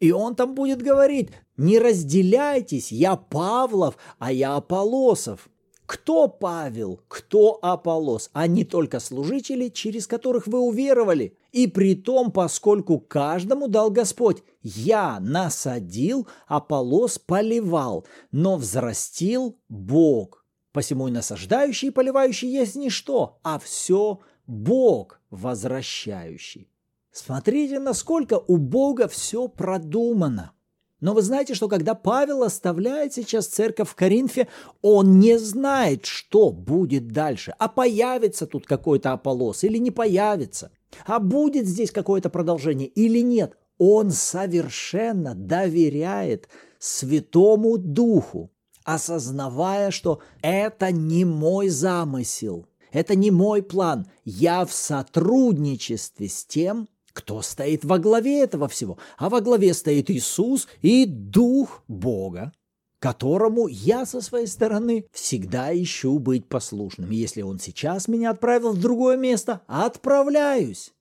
И 0.00 0.12
он 0.12 0.36
там 0.36 0.54
будет 0.54 0.82
говорить, 0.82 1.30
не 1.56 1.78
разделяйтесь, 1.78 2.92
я 2.92 3.16
Павлов, 3.16 3.96
а 4.18 4.32
я 4.32 4.54
Аполосов. 4.54 5.48
Кто 5.86 6.28
Павел, 6.28 7.00
кто 7.08 7.58
Аполос? 7.62 8.28
Они 8.34 8.62
только 8.62 9.00
служители, 9.00 9.68
через 9.68 10.06
которых 10.06 10.46
вы 10.46 10.60
уверовали. 10.60 11.34
И 11.50 11.66
при 11.66 11.94
том, 11.94 12.30
поскольку 12.30 13.00
каждому 13.00 13.68
дал 13.68 13.90
Господь. 13.90 14.42
Я 14.62 15.18
насадил, 15.18 16.28
Аполос 16.46 17.18
поливал, 17.18 18.06
но 18.30 18.56
взрастил 18.56 19.56
Бог. 19.70 20.37
Посему 20.72 21.08
и 21.08 21.10
насаждающий 21.10 21.88
и 21.88 21.92
поливающий 21.92 22.50
есть 22.50 22.76
ничто, 22.76 23.38
а 23.42 23.58
все 23.58 24.20
Бог 24.46 25.20
возвращающий. 25.30 26.70
Смотрите, 27.10 27.78
насколько 27.78 28.42
у 28.46 28.58
Бога 28.58 29.08
все 29.08 29.48
продумано. 29.48 30.52
Но 31.00 31.14
вы 31.14 31.22
знаете, 31.22 31.54
что 31.54 31.68
когда 31.68 31.94
Павел 31.94 32.42
оставляет 32.42 33.14
сейчас 33.14 33.46
церковь 33.46 33.88
в 33.88 33.94
Коринфе, 33.94 34.48
он 34.82 35.20
не 35.20 35.38
знает, 35.38 36.06
что 36.06 36.50
будет 36.50 37.08
дальше. 37.08 37.54
А 37.58 37.68
появится 37.68 38.46
тут 38.46 38.66
какой-то 38.66 39.12
Аполос 39.12 39.62
или 39.64 39.78
не 39.78 39.92
появится. 39.92 40.72
А 41.06 41.20
будет 41.20 41.66
здесь 41.66 41.92
какое-то 41.92 42.30
продолжение 42.30 42.88
или 42.88 43.20
нет. 43.20 43.56
Он 43.78 44.10
совершенно 44.10 45.34
доверяет 45.36 46.48
Святому 46.80 47.78
Духу, 47.78 48.50
осознавая, 48.94 49.90
что 49.90 50.20
это 50.40 50.90
не 50.92 51.26
мой 51.26 51.68
замысел, 51.68 52.66
это 52.90 53.14
не 53.14 53.30
мой 53.30 53.62
план. 53.62 54.06
Я 54.24 54.64
в 54.64 54.72
сотрудничестве 54.72 56.28
с 56.28 56.46
тем, 56.46 56.88
кто 57.12 57.42
стоит 57.42 57.84
во 57.84 57.98
главе 57.98 58.40
этого 58.42 58.66
всего? 58.66 58.96
А 59.18 59.28
во 59.28 59.42
главе 59.42 59.74
стоит 59.74 60.10
Иисус 60.10 60.68
и 60.80 61.04
Дух 61.04 61.82
Бога. 61.86 62.52
которому 62.98 63.68
я 63.68 64.06
со 64.06 64.20
своей 64.20 64.46
стороны 64.46 65.06
всегда 65.12 65.72
ищу 65.72 66.18
быть 66.18 66.48
послушным. 66.48 67.10
Если 67.10 67.42
он 67.42 67.58
сейчас 67.58 68.08
меня 68.08 68.30
отправил 68.30 68.72
в 68.72 68.80
другое 68.80 69.16
место, 69.16 69.62
отправляюсь. 69.66 70.92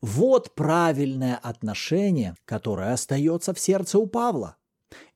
Вот 0.00 0.54
правильное 0.54 1.36
отношение, 1.36 2.34
которое 2.44 2.92
остается 2.92 3.54
в 3.54 3.60
сердце 3.60 3.98
у 3.98 4.06
Павла. 4.06 4.56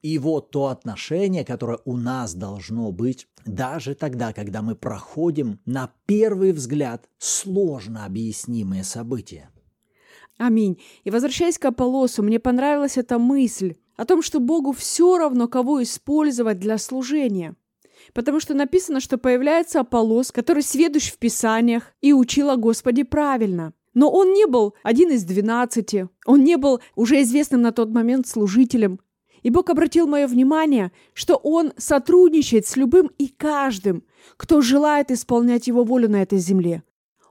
И 0.02 0.18
вот 0.18 0.50
то 0.50 0.66
отношение, 0.66 1.44
которое 1.44 1.78
у 1.84 1.96
нас 1.96 2.34
должно 2.34 2.92
быть 2.92 3.28
даже 3.44 3.94
тогда, 3.94 4.32
когда 4.32 4.62
мы 4.62 4.74
проходим 4.74 5.60
на 5.64 5.90
первый 6.06 6.52
взгляд 6.52 7.08
сложно 7.18 8.04
объяснимые 8.04 8.84
события. 8.84 9.50
Аминь. 10.38 10.80
И 11.04 11.10
возвращаясь 11.10 11.58
к 11.58 11.64
Аполлосу, 11.64 12.22
мне 12.22 12.38
понравилась 12.38 12.98
эта 12.98 13.18
мысль 13.18 13.76
о 13.96 14.04
том, 14.04 14.22
что 14.22 14.40
Богу 14.40 14.72
все 14.72 15.16
равно, 15.16 15.48
кого 15.48 15.82
использовать 15.82 16.58
для 16.58 16.76
служения. 16.78 17.56
Потому 18.12 18.40
что 18.40 18.54
написано, 18.54 19.00
что 19.00 19.18
появляется 19.18 19.80
Аполлос, 19.80 20.32
который 20.32 20.62
сведущ 20.62 21.10
в 21.10 21.18
Писаниях 21.18 21.92
и 22.00 22.12
учил 22.12 22.50
о 22.50 22.56
Господе 22.56 23.04
правильно. 23.04 23.72
Но 23.94 24.10
он 24.10 24.34
не 24.34 24.46
был 24.46 24.74
один 24.82 25.10
из 25.10 25.24
двенадцати, 25.24 26.10
он 26.26 26.44
не 26.44 26.58
был 26.58 26.80
уже 26.94 27.22
известным 27.22 27.62
на 27.62 27.72
тот 27.72 27.88
момент 27.88 28.26
служителем. 28.26 29.00
И 29.42 29.50
Бог 29.50 29.70
обратил 29.70 30.06
мое 30.06 30.26
внимание, 30.26 30.92
что 31.12 31.36
Он 31.36 31.72
сотрудничает 31.76 32.66
с 32.66 32.76
любым 32.76 33.10
и 33.18 33.28
каждым, 33.28 34.02
кто 34.36 34.60
желает 34.60 35.10
исполнять 35.10 35.66
Его 35.66 35.84
волю 35.84 36.08
на 36.08 36.22
этой 36.22 36.38
земле. 36.38 36.82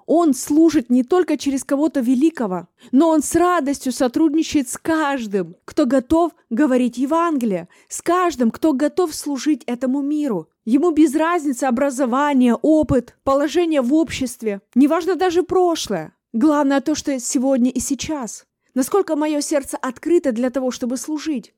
Он 0.05 0.35
служит 0.35 0.91
не 0.91 1.03
только 1.03 1.37
через 1.37 1.63
кого-то 1.63 1.99
великого, 1.99 2.67
но 2.91 3.09
Он 3.09 3.23
с 3.23 3.35
радостью 3.35 3.91
сотрудничает 3.91 4.69
с 4.69 4.77
каждым, 4.77 5.55
кто 5.65 5.85
готов 5.85 6.31
говорить 6.49 6.97
Евангелие, 6.97 7.67
с 7.89 8.01
каждым, 8.01 8.51
кто 8.51 8.73
готов 8.73 9.15
служить 9.15 9.63
этому 9.65 10.01
миру. 10.01 10.47
Ему 10.63 10.91
без 10.91 11.15
разницы 11.15 11.65
образование, 11.65 12.55
опыт, 12.55 13.17
положение 13.23 13.81
в 13.81 13.93
обществе, 13.93 14.61
неважно 14.75 15.15
даже 15.15 15.43
прошлое. 15.43 16.15
Главное 16.33 16.81
то, 16.81 16.95
что 16.95 17.19
сегодня 17.19 17.71
и 17.71 17.79
сейчас. 17.79 18.45
Насколько 18.73 19.15
мое 19.15 19.41
сердце 19.41 19.77
открыто 19.77 20.31
для 20.33 20.49
того, 20.49 20.69
чтобы 20.69 20.97
служить. 20.97 21.53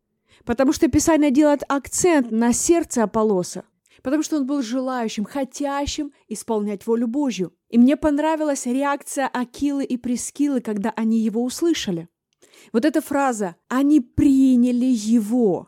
Потому 0.47 0.73
что 0.73 0.87
Писание 0.87 1.29
делает 1.29 1.61
акцент 1.67 2.31
на 2.31 2.53
сердце 2.53 3.03
Аполлоса 3.03 3.65
потому 4.03 4.23
что 4.23 4.37
он 4.37 4.45
был 4.45 4.61
желающим, 4.61 5.25
хотящим 5.25 6.13
исполнять 6.29 6.87
волю 6.87 7.07
Божью. 7.07 7.51
И 7.69 7.77
мне 7.77 7.97
понравилась 7.97 8.65
реакция 8.65 9.27
Акилы 9.27 9.83
и 9.83 9.97
Прескилы, 9.97 10.61
когда 10.61 10.93
они 10.95 11.19
его 11.19 11.43
услышали. 11.43 12.07
Вот 12.71 12.85
эта 12.85 13.01
фраза 13.01 13.55
«они 13.67 13.99
приняли 13.99 14.85
его». 14.85 15.67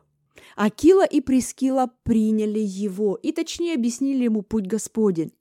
Акила 0.56 1.06
и 1.06 1.20
Прескила 1.20 1.92
приняли 2.04 2.60
его 2.60 3.16
и 3.16 3.32
точнее 3.34 3.74
объяснили 3.74 4.24
ему 4.24 4.42
путь 4.42 4.68
Господень. 4.68 5.34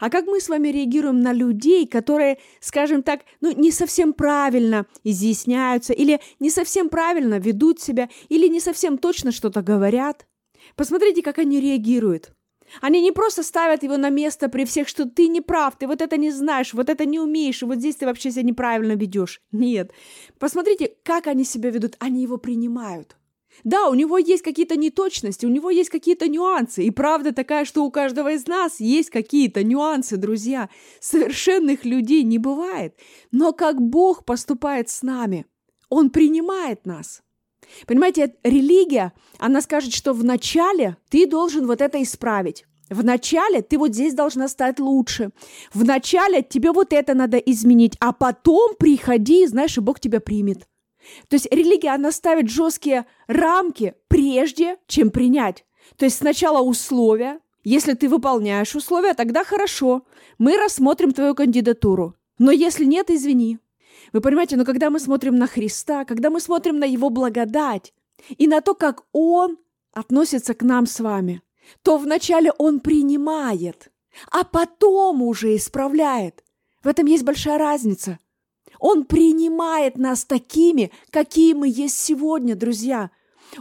А 0.00 0.10
как 0.10 0.26
мы 0.26 0.40
с 0.40 0.48
вами 0.48 0.68
реагируем 0.68 1.20
на 1.20 1.32
людей, 1.32 1.86
которые, 1.86 2.38
скажем 2.60 3.02
так, 3.02 3.20
ну, 3.40 3.52
не 3.52 3.70
совсем 3.70 4.12
правильно 4.12 4.86
изъясняются, 5.04 5.92
или 5.92 6.20
не 6.40 6.50
совсем 6.50 6.88
правильно 6.88 7.38
ведут 7.38 7.80
себя, 7.80 8.08
или 8.28 8.48
не 8.48 8.60
совсем 8.60 8.98
точно 8.98 9.32
что-то 9.32 9.62
говорят? 9.62 10.26
Посмотрите, 10.74 11.22
как 11.22 11.38
они 11.38 11.60
реагируют. 11.60 12.32
Они 12.80 13.00
не 13.00 13.12
просто 13.12 13.42
ставят 13.42 13.82
его 13.82 13.96
на 13.96 14.10
место 14.10 14.48
при 14.48 14.64
всех, 14.64 14.88
что 14.88 15.08
ты 15.08 15.28
не 15.28 15.40
прав, 15.40 15.78
ты 15.78 15.86
вот 15.86 16.02
это 16.02 16.16
не 16.16 16.30
знаешь, 16.30 16.74
вот 16.74 16.88
это 16.88 17.04
не 17.04 17.20
умеешь, 17.20 17.62
и 17.62 17.64
вот 17.64 17.78
здесь 17.78 17.96
ты 17.96 18.06
вообще 18.06 18.30
себя 18.30 18.42
неправильно 18.42 18.92
ведешь. 18.92 19.40
Нет. 19.52 19.92
Посмотрите, 20.38 20.92
как 21.04 21.26
они 21.26 21.44
себя 21.44 21.70
ведут. 21.70 21.96
Они 21.98 22.22
его 22.22 22.38
принимают. 22.38 23.16
Да, 23.64 23.88
у 23.88 23.94
него 23.94 24.18
есть 24.18 24.42
какие-то 24.42 24.76
неточности, 24.76 25.46
у 25.46 25.48
него 25.48 25.70
есть 25.70 25.90
какие-то 25.90 26.28
нюансы. 26.28 26.84
И 26.84 26.90
правда 26.90 27.32
такая, 27.32 27.64
что 27.64 27.84
у 27.84 27.90
каждого 27.90 28.32
из 28.32 28.46
нас 28.46 28.80
есть 28.80 29.10
какие-то 29.10 29.64
нюансы, 29.64 30.16
друзья. 30.16 30.68
Совершенных 31.00 31.84
людей 31.84 32.22
не 32.22 32.38
бывает. 32.38 32.94
Но 33.32 33.52
как 33.52 33.80
Бог 33.80 34.24
поступает 34.24 34.88
с 34.88 35.02
нами, 35.02 35.46
Он 35.88 36.10
принимает 36.10 36.86
нас. 36.86 37.22
Понимаете, 37.86 38.34
религия, 38.44 39.12
она 39.38 39.60
скажет, 39.60 39.92
что 39.92 40.12
вначале 40.12 40.96
ты 41.08 41.26
должен 41.26 41.66
вот 41.66 41.80
это 41.80 42.02
исправить. 42.02 42.64
Вначале 42.88 43.62
ты 43.62 43.78
вот 43.78 43.94
здесь 43.94 44.14
должна 44.14 44.48
стать 44.48 44.78
лучше. 44.78 45.30
Вначале 45.74 46.42
тебе 46.42 46.70
вот 46.70 46.92
это 46.92 47.14
надо 47.14 47.38
изменить, 47.38 47.96
а 48.00 48.12
потом 48.12 48.76
приходи, 48.78 49.46
знаешь, 49.46 49.76
и 49.76 49.80
Бог 49.80 49.98
тебя 49.98 50.20
примет. 50.20 50.68
То 51.28 51.36
есть 51.36 51.48
религия, 51.50 51.90
она 51.90 52.12
ставит 52.12 52.48
жесткие 52.48 53.06
рамки 53.26 53.94
прежде, 54.08 54.76
чем 54.86 55.10
принять. 55.10 55.64
То 55.96 56.04
есть 56.04 56.18
сначала 56.18 56.60
условия. 56.60 57.40
Если 57.64 57.94
ты 57.94 58.08
выполняешь 58.08 58.76
условия, 58.76 59.14
тогда 59.14 59.44
хорошо. 59.44 60.02
Мы 60.38 60.56
рассмотрим 60.56 61.12
твою 61.12 61.34
кандидатуру. 61.34 62.14
Но 62.38 62.52
если 62.52 62.84
нет, 62.84 63.10
извини. 63.10 63.58
Вы 64.12 64.20
понимаете, 64.20 64.56
но 64.56 64.64
когда 64.64 64.90
мы 64.90 65.00
смотрим 65.00 65.36
на 65.36 65.46
Христа, 65.46 66.04
когда 66.04 66.30
мы 66.30 66.40
смотрим 66.40 66.78
на 66.78 66.84
Его 66.84 67.10
благодать 67.10 67.92
и 68.36 68.46
на 68.46 68.60
то, 68.60 68.74
как 68.74 69.04
Он 69.12 69.58
относится 69.92 70.54
к 70.54 70.62
нам 70.62 70.86
с 70.86 71.00
вами, 71.00 71.42
то 71.82 71.96
вначале 71.96 72.52
Он 72.58 72.80
принимает, 72.80 73.90
а 74.30 74.44
потом 74.44 75.22
уже 75.22 75.56
исправляет. 75.56 76.44
В 76.82 76.88
этом 76.88 77.06
есть 77.06 77.24
большая 77.24 77.58
разница. 77.58 78.18
Он 78.78 79.04
принимает 79.04 79.98
нас 79.98 80.24
такими, 80.24 80.90
какие 81.10 81.54
мы 81.54 81.68
есть 81.68 81.98
сегодня, 81.98 82.54
друзья. 82.54 83.10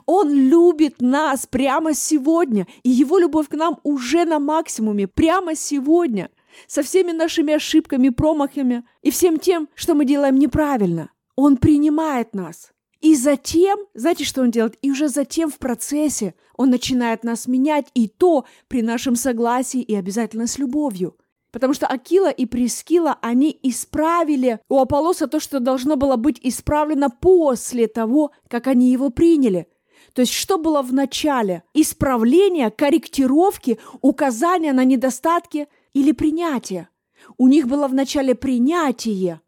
Он 0.06 0.34
любит 0.34 1.02
нас 1.02 1.46
прямо 1.46 1.94
сегодня, 1.94 2.68
и 2.84 2.90
Его 2.90 3.18
любовь 3.18 3.48
к 3.48 3.54
нам 3.54 3.80
уже 3.84 4.26
на 4.26 4.40
максимуме, 4.40 5.08
прямо 5.08 5.56
сегодня 5.56 6.30
со 6.68 6.84
всеми 6.84 7.12
нашими 7.12 7.54
ошибками, 7.54 8.10
промахами 8.10 8.84
и 9.02 9.12
всем 9.12 9.38
тем, 9.40 9.70
что 9.76 9.94
мы 9.94 10.06
делаем 10.06 10.38
неправильно. 10.38 11.12
Он 11.36 11.58
принимает 11.58 12.34
нас. 12.34 12.72
И 13.02 13.16
затем, 13.16 13.78
знаете, 13.94 14.24
что 14.24 14.42
он 14.42 14.52
делает? 14.52 14.78
И 14.82 14.90
уже 14.90 15.10
затем 15.10 15.52
в 15.52 15.58
процессе 15.58 16.34
он 16.58 16.70
начинает 16.70 17.24
нас 17.24 17.48
менять, 17.48 17.88
и 17.94 18.08
то 18.08 18.46
при 18.68 18.82
нашем 18.82 19.16
согласии 19.16 19.82
и 19.82 19.94
обязательно 19.94 20.48
с 20.48 20.58
любовью. 20.58 21.16
Потому 21.56 21.74
что 21.74 21.88
Акила 21.88 22.30
и 22.30 22.46
Прескила, 22.46 23.18
они 23.22 23.58
исправили 23.64 24.60
у 24.68 24.78
Аполлоса 24.78 25.28
то, 25.28 25.40
что 25.40 25.62
должно 25.62 25.96
было 25.96 26.18
быть 26.18 26.38
исправлено 26.44 27.10
после 27.10 27.88
того, 27.88 28.32
как 28.50 28.68
они 28.68 28.92
его 28.92 29.10
приняли. 29.10 29.68
То 30.12 30.22
есть 30.22 30.34
что 30.34 30.58
было 30.58 30.82
в 30.82 30.92
начале? 30.92 31.64
Исправление, 31.74 32.72
корректировки, 32.72 33.80
указания 34.02 34.74
на 34.74 34.84
недостатки– 34.84 35.68
или 35.96 36.12
принятие. 36.12 36.90
У 37.38 37.48
них 37.48 37.68
было 37.68 37.88
вначале 37.88 38.36
принятие, 38.36 39.42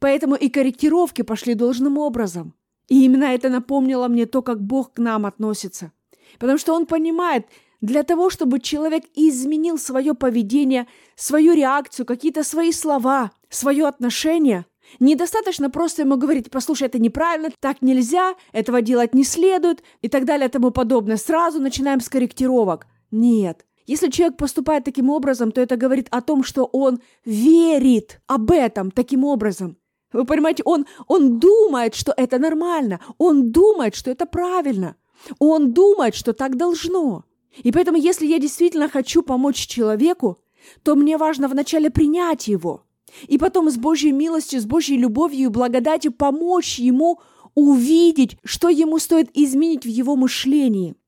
поэтому 0.00 0.34
и 0.34 0.48
корректировки 0.48 1.22
пошли 1.22 1.54
должным 1.54 1.98
образом. 1.98 2.54
И 2.88 3.04
именно 3.04 3.24
это 3.24 3.50
напомнило 3.50 4.08
мне 4.08 4.26
то, 4.26 4.42
как 4.42 4.60
Бог 4.60 4.94
к 4.94 4.98
нам 4.98 5.26
относится. 5.26 5.92
Потому 6.38 6.58
что 6.58 6.74
Он 6.74 6.86
понимает, 6.86 7.46
для 7.82 8.04
того, 8.04 8.30
чтобы 8.30 8.60
человек 8.60 9.04
изменил 9.14 9.76
свое 9.76 10.14
поведение, 10.14 10.86
свою 11.16 11.52
реакцию, 11.52 12.06
какие-то 12.06 12.44
свои 12.44 12.72
слова, 12.72 13.32
свое 13.50 13.86
отношение, 13.86 14.64
недостаточно 15.00 15.68
просто 15.68 16.02
ему 16.02 16.16
говорить, 16.16 16.50
послушай, 16.50 16.86
это 16.86 17.00
неправильно, 17.00 17.50
так 17.60 17.82
нельзя, 17.82 18.34
этого 18.52 18.80
делать 18.80 19.14
не 19.14 19.24
следует 19.24 19.82
и 20.00 20.08
так 20.08 20.24
далее 20.24 20.48
и 20.48 20.50
тому 20.50 20.70
подобное. 20.70 21.16
Сразу 21.16 21.60
начинаем 21.60 22.00
с 22.00 22.08
корректировок. 22.08 22.86
Нет, 23.10 23.66
если 23.86 24.10
человек 24.10 24.36
поступает 24.36 24.84
таким 24.84 25.10
образом, 25.10 25.50
то 25.50 25.60
это 25.60 25.76
говорит 25.76 26.06
о 26.10 26.22
том, 26.22 26.44
что 26.44 26.64
он 26.64 27.00
верит 27.24 28.20
об 28.28 28.52
этом 28.52 28.92
таким 28.92 29.24
образом. 29.24 29.76
Вы 30.12 30.24
понимаете, 30.24 30.62
он, 30.64 30.86
он 31.08 31.40
думает, 31.40 31.96
что 31.96 32.14
это 32.16 32.38
нормально, 32.38 33.00
он 33.18 33.50
думает, 33.50 33.96
что 33.96 34.10
это 34.10 34.26
правильно, 34.26 34.94
он 35.40 35.72
думает, 35.72 36.14
что 36.14 36.32
так 36.32 36.56
должно. 36.56 37.24
И 37.62 37.72
поэтому, 37.72 37.98
если 37.98 38.26
я 38.26 38.38
действительно 38.38 38.88
хочу 38.88 39.22
помочь 39.22 39.66
человеку, 39.66 40.38
то 40.82 40.94
мне 40.94 41.16
важно 41.16 41.48
вначале 41.48 41.90
принять 41.90 42.48
его, 42.48 42.84
и 43.26 43.36
потом 43.38 43.70
с 43.70 43.76
Божьей 43.76 44.12
милостью, 44.12 44.60
с 44.60 44.64
Божьей 44.64 44.96
любовью 44.96 45.46
и 45.46 45.52
благодатью 45.52 46.12
помочь 46.12 46.78
ему 46.78 47.20
увидеть, 47.54 48.38
что 48.44 48.68
ему 48.68 48.98
стоит 48.98 49.30
изменить 49.34 49.84
в 49.84 49.88
его 49.88 50.16
мышлении– 50.16 50.94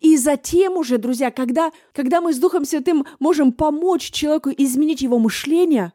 и 0.00 0.16
затем 0.16 0.76
уже, 0.76 0.98
друзья, 0.98 1.30
когда, 1.30 1.72
когда 1.92 2.20
мы 2.20 2.32
с 2.32 2.38
Духом 2.38 2.64
Святым 2.64 3.06
можем 3.18 3.52
помочь 3.52 4.10
человеку 4.10 4.50
изменить 4.56 5.02
его 5.02 5.18
мышление, 5.18 5.92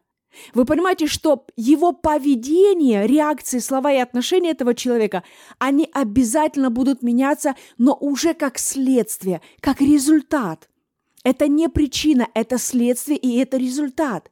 вы 0.54 0.66
понимаете, 0.66 1.08
что 1.08 1.46
его 1.56 1.92
поведение, 1.92 3.08
реакции, 3.08 3.60
слова 3.60 3.92
и 3.92 3.98
отношения 3.98 4.52
этого 4.52 4.74
человека, 4.74 5.24
они 5.58 5.90
обязательно 5.94 6.70
будут 6.70 7.02
меняться, 7.02 7.56
но 7.78 7.98
уже 8.00 8.34
как 8.34 8.58
следствие, 8.58 9.42
как 9.60 9.82
результат. 9.82 10.70
Это 11.24 11.48
не 11.48 11.68
причина, 11.70 12.28
это 12.34 12.58
следствие 12.58 13.18
и 13.18 13.38
это 13.38 13.58
результат. 13.58 14.32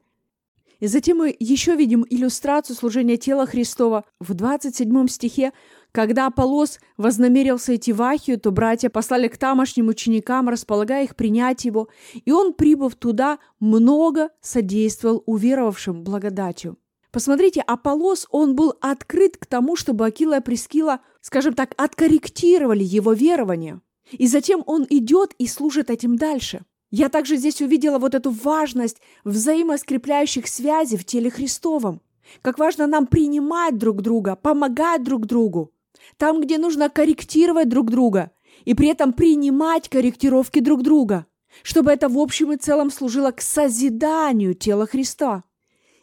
И 0.79 0.87
затем 0.87 1.17
мы 1.17 1.35
еще 1.39 1.75
видим 1.75 2.05
иллюстрацию 2.07 2.75
служения 2.75 3.17
тела 3.17 3.47
Христова 3.47 4.05
в 4.19 4.33
27 4.33 5.07
стихе, 5.07 5.51
Когда 5.97 6.27
Аполос 6.27 6.79
вознамерился 6.97 7.75
идти 7.75 7.91
в 7.91 8.03
Ахию, 8.03 8.39
то 8.39 8.51
братья 8.51 8.87
послали 8.87 9.27
к 9.27 9.37
тамошним 9.39 9.87
ученикам, 9.87 10.47
располагая 10.47 11.05
их 11.05 11.15
принять 11.15 11.65
его, 11.65 11.87
и 12.13 12.31
он, 12.31 12.53
прибыв 12.53 12.93
туда, 12.93 13.39
много 13.59 14.29
содействовал 14.39 15.23
уверовавшим 15.25 16.03
благодатью. 16.03 16.77
Посмотрите, 17.11 17.61
Аполос, 17.61 18.27
он 18.29 18.55
был 18.55 18.75
открыт 18.79 19.37
к 19.37 19.47
тому, 19.47 19.75
чтобы 19.75 20.05
Акила 20.05 20.37
и 20.37 20.39
Прескила, 20.39 20.99
скажем 21.21 21.55
так, 21.55 21.73
откорректировали 21.77 22.83
его 22.83 23.13
верование. 23.13 23.81
И 24.11 24.27
затем 24.27 24.61
он 24.67 24.85
идет 24.91 25.33
и 25.39 25.47
служит 25.47 25.89
этим 25.89 26.15
дальше. 26.15 26.61
Я 26.91 27.09
также 27.09 27.37
здесь 27.37 27.59
увидела 27.59 27.97
вот 27.97 28.13
эту 28.13 28.29
важность 28.29 29.01
взаимоскрепляющих 29.23 30.45
связей 30.47 30.97
в 30.97 31.05
теле 31.05 31.31
Христовом. 31.31 32.01
Как 32.43 32.59
важно 32.59 32.85
нам 32.85 33.07
принимать 33.07 33.79
друг 33.79 34.03
друга, 34.03 34.35
помогать 34.35 35.03
друг 35.03 35.25
другу. 35.25 35.71
Там, 36.17 36.41
где 36.41 36.57
нужно 36.57 36.89
корректировать 36.89 37.69
друг 37.69 37.89
друга. 37.89 38.31
И 38.65 38.73
при 38.73 38.87
этом 38.87 39.13
принимать 39.13 39.89
корректировки 39.89 40.59
друг 40.59 40.83
друга. 40.83 41.25
Чтобы 41.63 41.91
это 41.91 42.07
в 42.07 42.17
общем 42.17 42.53
и 42.53 42.57
целом 42.57 42.89
служило 42.89 43.31
к 43.31 43.41
созиданию 43.41 44.53
тела 44.53 44.85
Христа. 44.85 45.43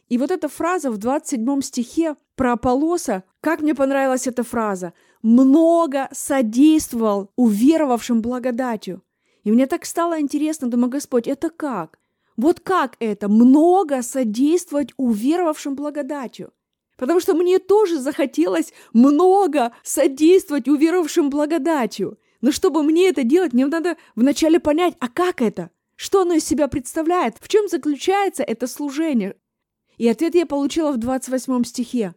И 0.08 0.18
вот 0.18 0.30
эта 0.30 0.48
фраза 0.48 0.90
в 0.90 0.98
27 0.98 1.60
стихе 1.62 2.16
про 2.36 2.52
Аполлоса, 2.52 3.24
как 3.40 3.60
мне 3.60 3.74
понравилась 3.74 4.26
эта 4.26 4.42
фраза, 4.42 4.92
много 5.22 6.08
содействовал 6.12 7.30
уверовавшим 7.36 8.20
благодатью. 8.20 9.02
И 9.44 9.50
мне 9.50 9.66
так 9.66 9.84
стало 9.84 10.20
интересно, 10.20 10.68
думаю, 10.68 10.90
Господь, 10.90 11.26
это 11.26 11.50
как? 11.50 11.98
Вот 12.36 12.60
как 12.60 12.96
это? 12.98 13.28
Много 13.28 14.02
содействовать 14.02 14.92
уверовавшим 14.96 15.76
благодатью. 15.76 16.52
Потому 16.96 17.20
что 17.20 17.34
мне 17.34 17.58
тоже 17.58 17.98
захотелось 18.00 18.72
много 18.92 19.72
содействовать 19.82 20.68
уверовавшим 20.68 21.30
благодатью. 21.30 22.18
Но 22.40 22.52
чтобы 22.52 22.82
мне 22.82 23.08
это 23.08 23.24
делать, 23.24 23.52
мне 23.52 23.66
надо 23.66 23.96
вначале 24.14 24.60
понять, 24.60 24.94
а 25.00 25.08
как 25.08 25.42
это? 25.42 25.70
Что 25.96 26.22
оно 26.22 26.34
из 26.34 26.44
себя 26.44 26.68
представляет? 26.68 27.36
В 27.40 27.48
чем 27.48 27.68
заключается 27.68 28.42
это 28.42 28.66
служение? 28.66 29.36
И 29.96 30.08
ответ 30.08 30.34
я 30.34 30.46
получила 30.46 30.92
в 30.92 30.98
28 30.98 31.64
стихе. 31.64 32.14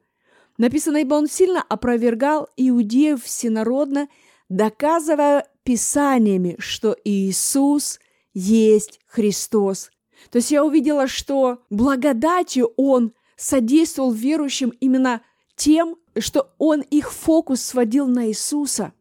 Написано, 0.57 0.97
ибо 0.97 1.15
он 1.15 1.27
сильно 1.27 1.61
опровергал 1.61 2.49
иудеев 2.57 3.23
всенародно, 3.23 4.09
доказывая 4.49 5.47
писаниями, 5.63 6.55
что 6.59 6.95
Иисус 7.03 7.99
есть 8.33 8.99
Христос. 9.05 9.91
То 10.31 10.37
есть 10.37 10.51
я 10.51 10.63
увидела, 10.65 11.07
что 11.07 11.59
благодатью 11.69 12.73
Он 12.75 13.13
содействовал 13.37 14.11
верующим 14.11 14.73
именно 14.81 15.21
тем, 15.55 15.95
что 16.17 16.51
Он 16.57 16.81
их 16.81 17.13
фокус 17.13 17.61
сводил 17.61 18.07
на 18.07 18.27
Иисуса. 18.27 18.91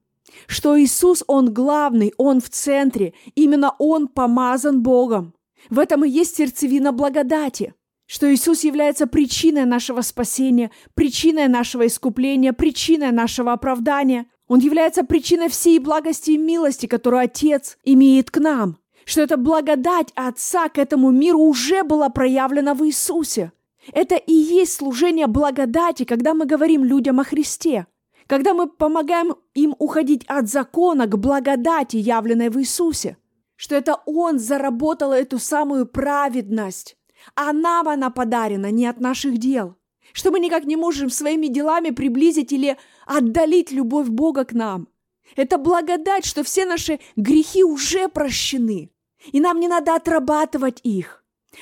Что 0.46 0.80
Иисус, 0.80 1.24
Он 1.26 1.52
главный, 1.52 2.12
Он 2.16 2.40
в 2.40 2.48
центре, 2.50 3.14
именно 3.34 3.74
Он 3.78 4.06
помазан 4.06 4.82
Богом. 4.82 5.34
В 5.70 5.80
этом 5.80 6.04
и 6.04 6.08
есть 6.08 6.36
сердцевина 6.36 6.92
благодати– 6.92 7.74
что 8.06 8.32
Иисус 8.32 8.64
является 8.64 9.06
причиной 9.06 9.64
нашего 9.64 10.00
спасения, 10.00 10.70
причиной 10.94 11.48
нашего 11.48 11.86
искупления, 11.86 12.52
причиной 12.52 13.10
нашего 13.10 13.52
оправдания. 13.52 14.26
Он 14.48 14.60
является 14.60 15.02
причиной 15.02 15.48
всей 15.48 15.80
благости 15.80 16.32
и 16.32 16.38
милости, 16.38 16.86
которую 16.86 17.22
Отец 17.22 17.78
имеет 17.84 18.30
к 18.30 18.38
нам. 18.38 18.78
Что 19.04 19.22
эта 19.22 19.36
благодать 19.36 20.12
Отца 20.14 20.68
к 20.68 20.78
этому 20.78 21.10
миру 21.10 21.40
уже 21.40 21.82
была 21.82 22.08
проявлена 22.08 22.74
в 22.74 22.86
Иисусе. 22.86 23.52
Это 23.92 24.16
и 24.16 24.32
есть 24.32 24.74
служение 24.74 25.26
благодати, 25.26 26.04
когда 26.04 26.34
мы 26.34 26.46
говорим 26.46 26.84
людям 26.84 27.20
о 27.20 27.24
Христе. 27.24 27.86
Когда 28.26 28.54
мы 28.54 28.68
помогаем 28.68 29.36
им 29.54 29.76
уходить 29.78 30.24
от 30.26 30.48
закона 30.48 31.06
к 31.06 31.16
благодати, 31.16 31.96
явленной 31.96 32.50
в 32.50 32.58
Иисусе. 32.58 33.16
Что 33.54 33.76
это 33.76 34.00
Он 34.04 34.38
заработал 34.38 35.12
эту 35.12 35.38
самую 35.38 35.86
праведность 35.86 36.96
а 37.34 37.52
нам 37.52 37.88
она 37.88 38.10
подарена 38.10 38.70
не 38.70 38.86
от 38.86 39.00
наших 39.00 39.38
дел, 39.38 39.76
что 40.12 40.30
мы 40.30 40.40
никак 40.40 40.64
не 40.64 40.76
можем 40.76 41.10
своими 41.10 41.46
делами 41.46 41.90
приблизить 41.90 42.52
или 42.52 42.76
отдалить 43.06 43.72
любовь 43.72 44.08
Бога 44.08 44.44
к 44.44 44.52
нам. 44.52 44.88
Это 45.34 45.58
благодать, 45.58 46.24
что 46.24 46.44
все 46.44 46.64
наши 46.64 47.00
грехи 47.16 47.64
уже 47.64 48.08
прощены, 48.08 48.90
и 49.32 49.40
нам 49.40 49.58
не 49.58 49.68
надо 49.68 49.94
отрабатывать 49.94 50.80
их. 50.82 51.15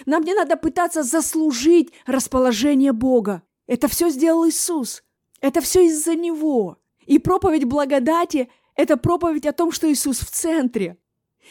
Нам 0.06 0.22
не 0.22 0.34
надо 0.34 0.56
пытаться 0.56 1.02
заслужить 1.02 1.92
расположение 2.06 2.92
Бога. 2.92 3.42
Это 3.66 3.88
все 3.88 4.08
сделал 4.10 4.48
Иисус. 4.48 5.02
Это 5.40 5.60
все 5.60 5.86
из-за 5.86 6.14
Него. 6.14 6.78
И 7.06 7.18
проповедь 7.18 7.64
благодати– 7.64 8.48
это 8.76 8.96
проповедь 8.96 9.46
о 9.46 9.52
том, 9.52 9.72
что 9.72 9.90
Иисус 9.90 10.20
в 10.20 10.30
центре. 10.30 10.98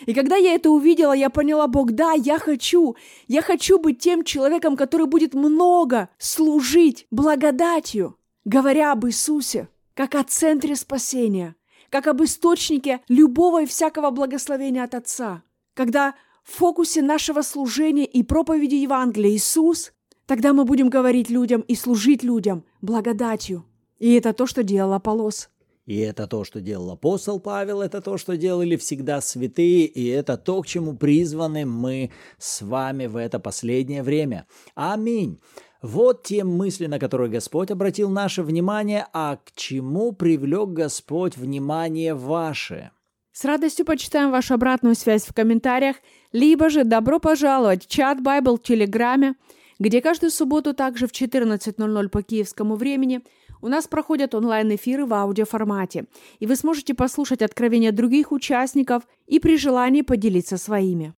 И 0.05 0.13
когда 0.13 0.35
я 0.35 0.55
это 0.55 0.69
увидела, 0.71 1.13
я 1.13 1.29
поняла, 1.29 1.67
Бог, 1.67 1.91
да, 1.91 2.13
я 2.13 2.39
хочу. 2.39 2.95
Я 3.27 3.41
хочу 3.41 3.77
быть 3.77 3.99
тем 3.99 4.23
человеком, 4.23 4.75
который 4.75 5.05
будет 5.05 5.33
много 5.33 6.09
служить 6.17 7.05
благодатью, 7.11 8.17
говоря 8.45 8.91
об 8.91 9.05
Иисусе, 9.05 9.69
как 9.93 10.15
о 10.15 10.23
центре 10.23 10.75
спасения, 10.75 11.55
как 11.89 12.07
об 12.07 12.23
источнике 12.23 13.01
любого 13.07 13.63
и 13.63 13.65
всякого 13.67 14.09
благословения 14.09 14.83
от 14.83 14.95
Отца. 14.95 15.43
Когда 15.75 16.15
в 16.43 16.51
фокусе 16.57 17.01
нашего 17.01 17.41
служения 17.41 18.05
и 18.05 18.23
проповеди 18.23 18.75
Евангелия 18.75 19.31
Иисус, 19.31 19.93
тогда 20.25 20.53
мы 20.53 20.65
будем 20.65 20.89
говорить 20.89 21.29
людям 21.29 21.61
и 21.61 21.75
служить 21.75 22.23
людям 22.23 22.65
благодатью. 22.81 23.65
И 23.99 24.13
это 24.13 24.33
то, 24.33 24.45
что 24.45 24.63
делал 24.63 24.93
Аполос. 24.93 25.49
И 25.85 25.97
это 25.97 26.27
то, 26.27 26.45
что 26.45 26.61
делал 26.61 26.91
апостол 26.91 27.41
Павел, 27.41 27.81
это 27.81 28.01
то, 28.01 28.17
что 28.17 28.37
делали 28.37 28.77
всегда 28.77 29.19
святые, 29.19 29.85
и 29.85 30.07
это 30.07 30.37
то, 30.37 30.61
к 30.61 30.67
чему 30.67 30.95
призваны 30.95 31.65
мы 31.65 32.11
с 32.37 32.61
вами 32.61 33.07
в 33.07 33.17
это 33.17 33.39
последнее 33.39 34.01
время. 34.01 34.47
Аминь. 34.75 35.41
Вот 35.81 36.23
те 36.23 36.45
мысли, 36.45 36.85
на 36.85 36.99
которые 36.99 37.29
Господь 37.29 37.69
обратил 37.69 38.09
наше 38.09 38.43
внимание, 38.43 39.05
а 39.11 39.35
к 39.35 39.51
чему 39.55 40.13
привлек 40.13 40.69
Господь 40.69 41.35
внимание 41.35 42.13
ваше. 42.13 42.91
С 43.33 43.43
радостью 43.45 43.85
почитаем 43.85 44.31
вашу 44.31 44.53
обратную 44.53 44.95
связь 44.95 45.25
в 45.25 45.33
комментариях, 45.33 45.97
либо 46.31 46.69
же 46.69 46.85
добро 46.85 47.19
пожаловать 47.19 47.83
в 47.83 47.87
чат 47.87 48.19
Bible 48.19 48.57
в 48.57 48.63
Телеграме, 48.63 49.35
где 49.79 50.01
каждую 50.01 50.31
субботу 50.31 50.73
также 50.73 51.07
в 51.07 51.11
14.00 51.11 52.09
по 52.09 52.21
киевскому 52.21 52.75
времени– 52.75 53.21
у 53.63 53.69
нас 53.69 53.87
проходят 53.87 54.35
онлайн-эфиры 54.35 55.05
в 55.05 55.13
аудиоформате, 55.13 56.05
и 56.39 56.45
вы 56.45 56.57
сможете 56.57 56.93
послушать 56.93 57.41
откровения 57.41 57.93
других 57.93 58.33
участников 58.33 59.03
и 59.25 59.39
при 59.39 59.57
желании 59.57 60.01
поделиться 60.01 60.57
своими. 60.57 61.13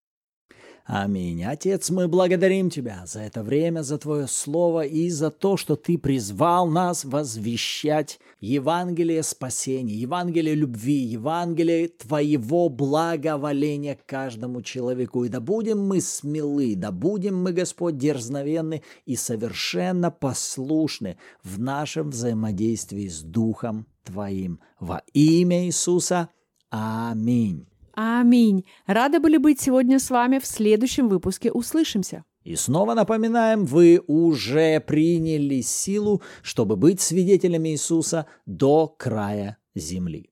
Аминь. 0.85 1.43
Отец, 1.43 1.89
мы 1.89 2.07
благодарим 2.07 2.69
Тебя 2.69 3.01
за 3.07 3.21
это 3.21 3.41
время, 3.41 3.81
за 3.81 3.97
Твое 3.97 4.27
Слово 4.27 4.85
и 4.85 5.09
за 5.09 5.31
то, 5.31 5.57
что 5.57 5.75
Ты 5.75 5.97
призвал 5.97 6.67
нас 6.67 7.03
возвещать 7.03 8.19
Евангелие 8.45 9.23
спасения, 9.23 9.95
Евангелие 9.95 10.53
любви, 10.53 10.93
Евангелие 10.93 11.87
Твоего 11.87 12.69
благоволения 12.69 13.97
каждому 14.05 14.61
человеку. 14.61 15.23
И 15.23 15.29
да 15.29 15.39
будем 15.39 15.79
мы 15.79 15.99
смелы, 15.99 16.75
да 16.75 16.91
будем 16.91 17.41
мы, 17.41 17.53
Господь, 17.53 17.97
дерзновенны 17.97 18.83
и 19.05 19.15
совершенно 19.15 20.11
послушны 20.11 21.17
в 21.43 21.59
нашем 21.59 22.11
взаимодействии 22.11 23.07
с 23.07 23.21
Духом 23.21 23.87
Твоим. 24.03 24.59
Во 24.79 25.01
имя 25.13 25.65
Иисуса. 25.65 26.29
Аминь. 26.69 27.67
Аминь. 27.93 28.65
Рады 28.85 29.19
были 29.19 29.37
быть 29.37 29.59
сегодня 29.59 29.97
с 29.97 30.11
вами 30.11 30.37
в 30.37 30.45
следующем 30.45 31.07
выпуске. 31.09 31.51
Услышимся. 31.51 32.23
И 32.45 32.55
снова 32.55 32.93
напоминаем, 32.93 33.65
вы 33.65 34.03
уже 34.05 34.79
приняли 34.79 35.61
силу, 35.61 36.21
чтобы 36.43 36.75
быть 36.75 37.01
свидетелями 37.01 37.69
Иисуса 37.69 38.27
до 38.45 38.87
края 38.87 39.57
земли. 39.73 40.29